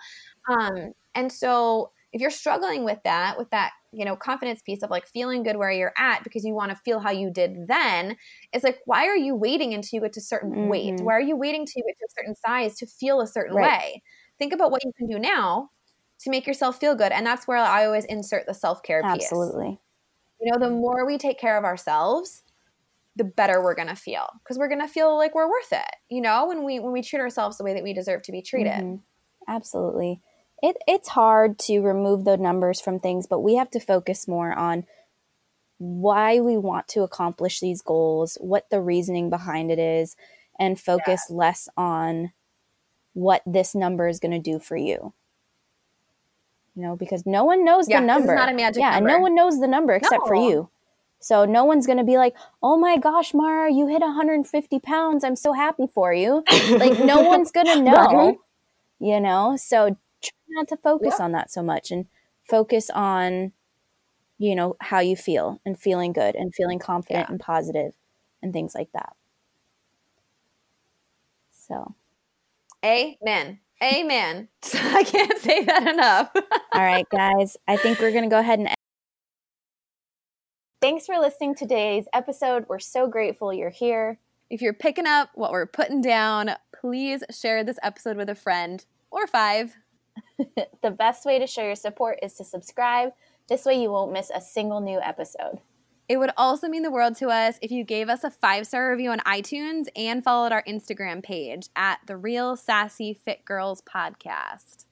Um, 0.47 0.93
and 1.13 1.31
so 1.31 1.91
if 2.13 2.21
you're 2.21 2.31
struggling 2.31 2.85
with 2.85 2.99
that, 3.03 3.37
with 3.37 3.49
that, 3.49 3.71
you 3.91 4.05
know, 4.05 4.15
confidence 4.15 4.61
piece 4.61 4.83
of 4.83 4.89
like 4.89 5.07
feeling 5.07 5.43
good 5.43 5.57
where 5.57 5.71
you're 5.71 5.93
at 5.97 6.23
because 6.23 6.43
you 6.43 6.53
want 6.53 6.71
to 6.71 6.77
feel 6.77 6.99
how 6.99 7.11
you 7.11 7.29
did 7.29 7.67
then, 7.67 8.15
it's 8.53 8.63
like, 8.63 8.79
why 8.85 9.05
are 9.07 9.17
you 9.17 9.35
waiting 9.35 9.73
until 9.73 9.97
you 9.97 10.01
get 10.01 10.13
to 10.13 10.19
a 10.19 10.23
certain 10.23 10.51
mm-hmm. 10.51 10.67
weight? 10.67 10.99
Why 11.01 11.13
are 11.13 11.21
you 11.21 11.35
waiting 11.35 11.65
to 11.65 11.73
get 11.73 11.97
to 11.99 12.05
a 12.05 12.13
certain 12.17 12.35
size 12.35 12.77
to 12.77 12.85
feel 12.85 13.21
a 13.21 13.27
certain 13.27 13.55
right. 13.55 13.79
way? 13.79 14.03
Think 14.39 14.53
about 14.53 14.71
what 14.71 14.83
you 14.83 14.91
can 14.97 15.07
do 15.07 15.19
now 15.19 15.69
to 16.19 16.29
make 16.29 16.47
yourself 16.47 16.79
feel 16.79 16.95
good. 16.95 17.11
And 17.11 17.25
that's 17.25 17.47
where 17.47 17.57
I 17.57 17.85
always 17.85 18.05
insert 18.05 18.45
the 18.45 18.53
self 18.53 18.81
care 18.83 19.01
piece. 19.03 19.23
Absolutely. 19.23 19.79
You 20.41 20.51
know, 20.51 20.59
the 20.59 20.71
more 20.71 21.05
we 21.05 21.17
take 21.17 21.39
care 21.39 21.57
of 21.57 21.63
ourselves, 21.63 22.43
the 23.15 23.23
better 23.23 23.61
we're 23.63 23.75
going 23.75 23.87
to 23.87 23.95
feel 23.95 24.27
because 24.43 24.57
we're 24.57 24.67
going 24.67 24.81
to 24.81 24.87
feel 24.87 25.17
like 25.17 25.33
we're 25.33 25.49
worth 25.49 25.71
it 25.71 25.95
you 26.09 26.21
know 26.21 26.47
when 26.47 26.65
we 26.65 26.79
when 26.79 26.91
we 26.91 27.01
treat 27.01 27.19
ourselves 27.19 27.57
the 27.57 27.63
way 27.63 27.73
that 27.73 27.83
we 27.83 27.93
deserve 27.93 28.21
to 28.21 28.31
be 28.31 28.41
treated 28.41 28.73
mm-hmm. 28.73 28.95
absolutely 29.47 30.21
it, 30.61 30.77
it's 30.87 31.09
hard 31.09 31.59
to 31.59 31.79
remove 31.79 32.23
the 32.23 32.37
numbers 32.37 32.81
from 32.81 32.99
things, 32.99 33.27
but 33.27 33.41
we 33.41 33.55
have 33.55 33.69
to 33.71 33.79
focus 33.79 34.27
more 34.27 34.53
on 34.53 34.85
why 35.77 36.39
we 36.39 36.57
want 36.57 36.87
to 36.89 37.03
accomplish 37.03 37.59
these 37.59 37.81
goals, 37.81 38.37
what 38.39 38.69
the 38.69 38.81
reasoning 38.81 39.29
behind 39.29 39.71
it 39.71 39.79
is, 39.79 40.15
and 40.59 40.79
focus 40.79 41.25
yeah. 41.29 41.35
less 41.35 41.67
on 41.75 42.31
what 43.13 43.41
this 43.45 43.75
number 43.75 44.07
is 44.07 44.19
going 44.19 44.31
to 44.31 44.39
do 44.39 44.59
for 44.59 44.77
you. 44.77 45.13
You 46.75 46.83
know, 46.83 46.95
because 46.95 47.25
no 47.25 47.43
one 47.43 47.63
knows 47.63 47.87
yeah, 47.87 48.01
the 48.01 48.05
number. 48.05 48.33
It's 48.33 48.39
not 48.39 48.51
a 48.51 48.55
magic 48.55 48.81
yeah, 48.81 48.91
number. 48.95 49.09
no 49.09 49.19
one 49.19 49.35
knows 49.35 49.59
the 49.59 49.67
number 49.67 49.93
except 49.93 50.23
no. 50.23 50.27
for 50.27 50.35
you. 50.35 50.69
So 51.19 51.45
no 51.45 51.63
one's 51.63 51.87
going 51.87 51.97
to 51.97 52.03
be 52.03 52.17
like, 52.17 52.35
"Oh 52.61 52.77
my 52.77 52.97
gosh, 52.97 53.33
Mara, 53.33 53.71
you 53.71 53.87
hit 53.87 54.01
150 54.01 54.79
pounds. 54.79 55.23
I'm 55.23 55.37
so 55.37 55.53
happy 55.53 55.87
for 55.87 56.13
you." 56.13 56.43
like 56.71 56.99
no 56.99 57.21
one's 57.29 57.51
going 57.51 57.67
to 57.67 57.81
know. 57.81 57.93
Right. 57.93 58.37
You 58.99 59.19
know, 59.21 59.55
so 59.57 59.97
try 60.25 60.37
not 60.49 60.67
to 60.69 60.77
focus 60.77 61.15
yeah. 61.19 61.25
on 61.25 61.31
that 61.33 61.51
so 61.51 61.61
much 61.63 61.91
and 61.91 62.05
focus 62.49 62.89
on 62.89 63.51
you 64.37 64.55
know 64.55 64.75
how 64.81 64.99
you 64.99 65.15
feel 65.15 65.61
and 65.65 65.79
feeling 65.79 66.13
good 66.13 66.35
and 66.35 66.53
feeling 66.53 66.79
confident 66.79 67.27
yeah. 67.27 67.31
and 67.31 67.39
positive 67.39 67.93
and 68.41 68.53
things 68.53 68.75
like 68.75 68.91
that. 68.93 69.15
So, 71.51 71.95
amen. 72.83 73.59
Amen. 73.83 74.47
I 74.73 75.03
can't 75.03 75.37
say 75.39 75.63
that 75.65 75.87
enough. 75.87 76.31
All 76.73 76.81
right, 76.81 77.07
guys. 77.11 77.57
I 77.67 77.77
think 77.77 77.99
we're 77.99 78.11
going 78.11 78.23
to 78.23 78.29
go 78.29 78.39
ahead 78.39 78.59
and. 78.59 78.69
Thanks 80.81 81.05
for 81.05 81.17
listening 81.17 81.55
to 81.55 81.65
today's 81.65 82.05
episode. 82.13 82.65
We're 82.69 82.79
so 82.79 83.07
grateful 83.07 83.53
you're 83.53 83.69
here. 83.69 84.19
If 84.49 84.61
you're 84.61 84.73
picking 84.73 85.07
up 85.07 85.29
what 85.33 85.51
we're 85.51 85.65
putting 85.65 86.01
down, 86.01 86.51
please 86.79 87.23
share 87.31 87.63
this 87.63 87.79
episode 87.81 88.17
with 88.17 88.29
a 88.29 88.35
friend 88.35 88.85
or 89.09 89.25
five. 89.25 89.75
the 90.81 90.91
best 90.91 91.25
way 91.25 91.39
to 91.39 91.47
show 91.47 91.63
your 91.63 91.75
support 91.75 92.19
is 92.21 92.33
to 92.35 92.43
subscribe. 92.43 93.11
This 93.47 93.65
way, 93.65 93.81
you 93.81 93.91
won't 93.91 94.11
miss 94.11 94.31
a 94.33 94.41
single 94.41 94.81
new 94.81 94.99
episode. 94.99 95.59
It 96.07 96.17
would 96.17 96.31
also 96.37 96.67
mean 96.67 96.83
the 96.83 96.91
world 96.91 97.15
to 97.17 97.29
us 97.29 97.57
if 97.61 97.71
you 97.71 97.83
gave 97.83 98.09
us 98.09 98.23
a 98.23 98.29
five 98.29 98.67
star 98.67 98.91
review 98.91 99.09
on 99.09 99.19
iTunes 99.21 99.87
and 99.95 100.23
followed 100.23 100.51
our 100.51 100.63
Instagram 100.63 101.23
page 101.23 101.69
at 101.75 101.99
the 102.05 102.15
Real 102.15 102.55
Sassy 102.55 103.13
Fit 103.13 103.43
Girls 103.43 103.81
Podcast. 103.81 104.85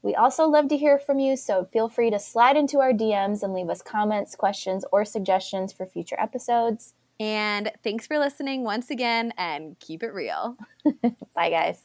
We 0.00 0.14
also 0.14 0.46
love 0.46 0.68
to 0.68 0.76
hear 0.76 0.98
from 0.98 1.18
you, 1.18 1.36
so 1.36 1.64
feel 1.64 1.88
free 1.88 2.10
to 2.10 2.18
slide 2.18 2.56
into 2.56 2.78
our 2.78 2.92
DMs 2.92 3.42
and 3.42 3.52
leave 3.52 3.68
us 3.68 3.82
comments, 3.82 4.36
questions, 4.36 4.84
or 4.92 5.04
suggestions 5.04 5.72
for 5.72 5.84
future 5.84 6.16
episodes. 6.18 6.94
And 7.20 7.72
thanks 7.82 8.06
for 8.06 8.18
listening 8.18 8.62
once 8.62 8.90
again 8.90 9.34
and 9.36 9.78
keep 9.80 10.02
it 10.02 10.14
real. 10.14 10.56
Bye, 11.34 11.50
guys. 11.50 11.82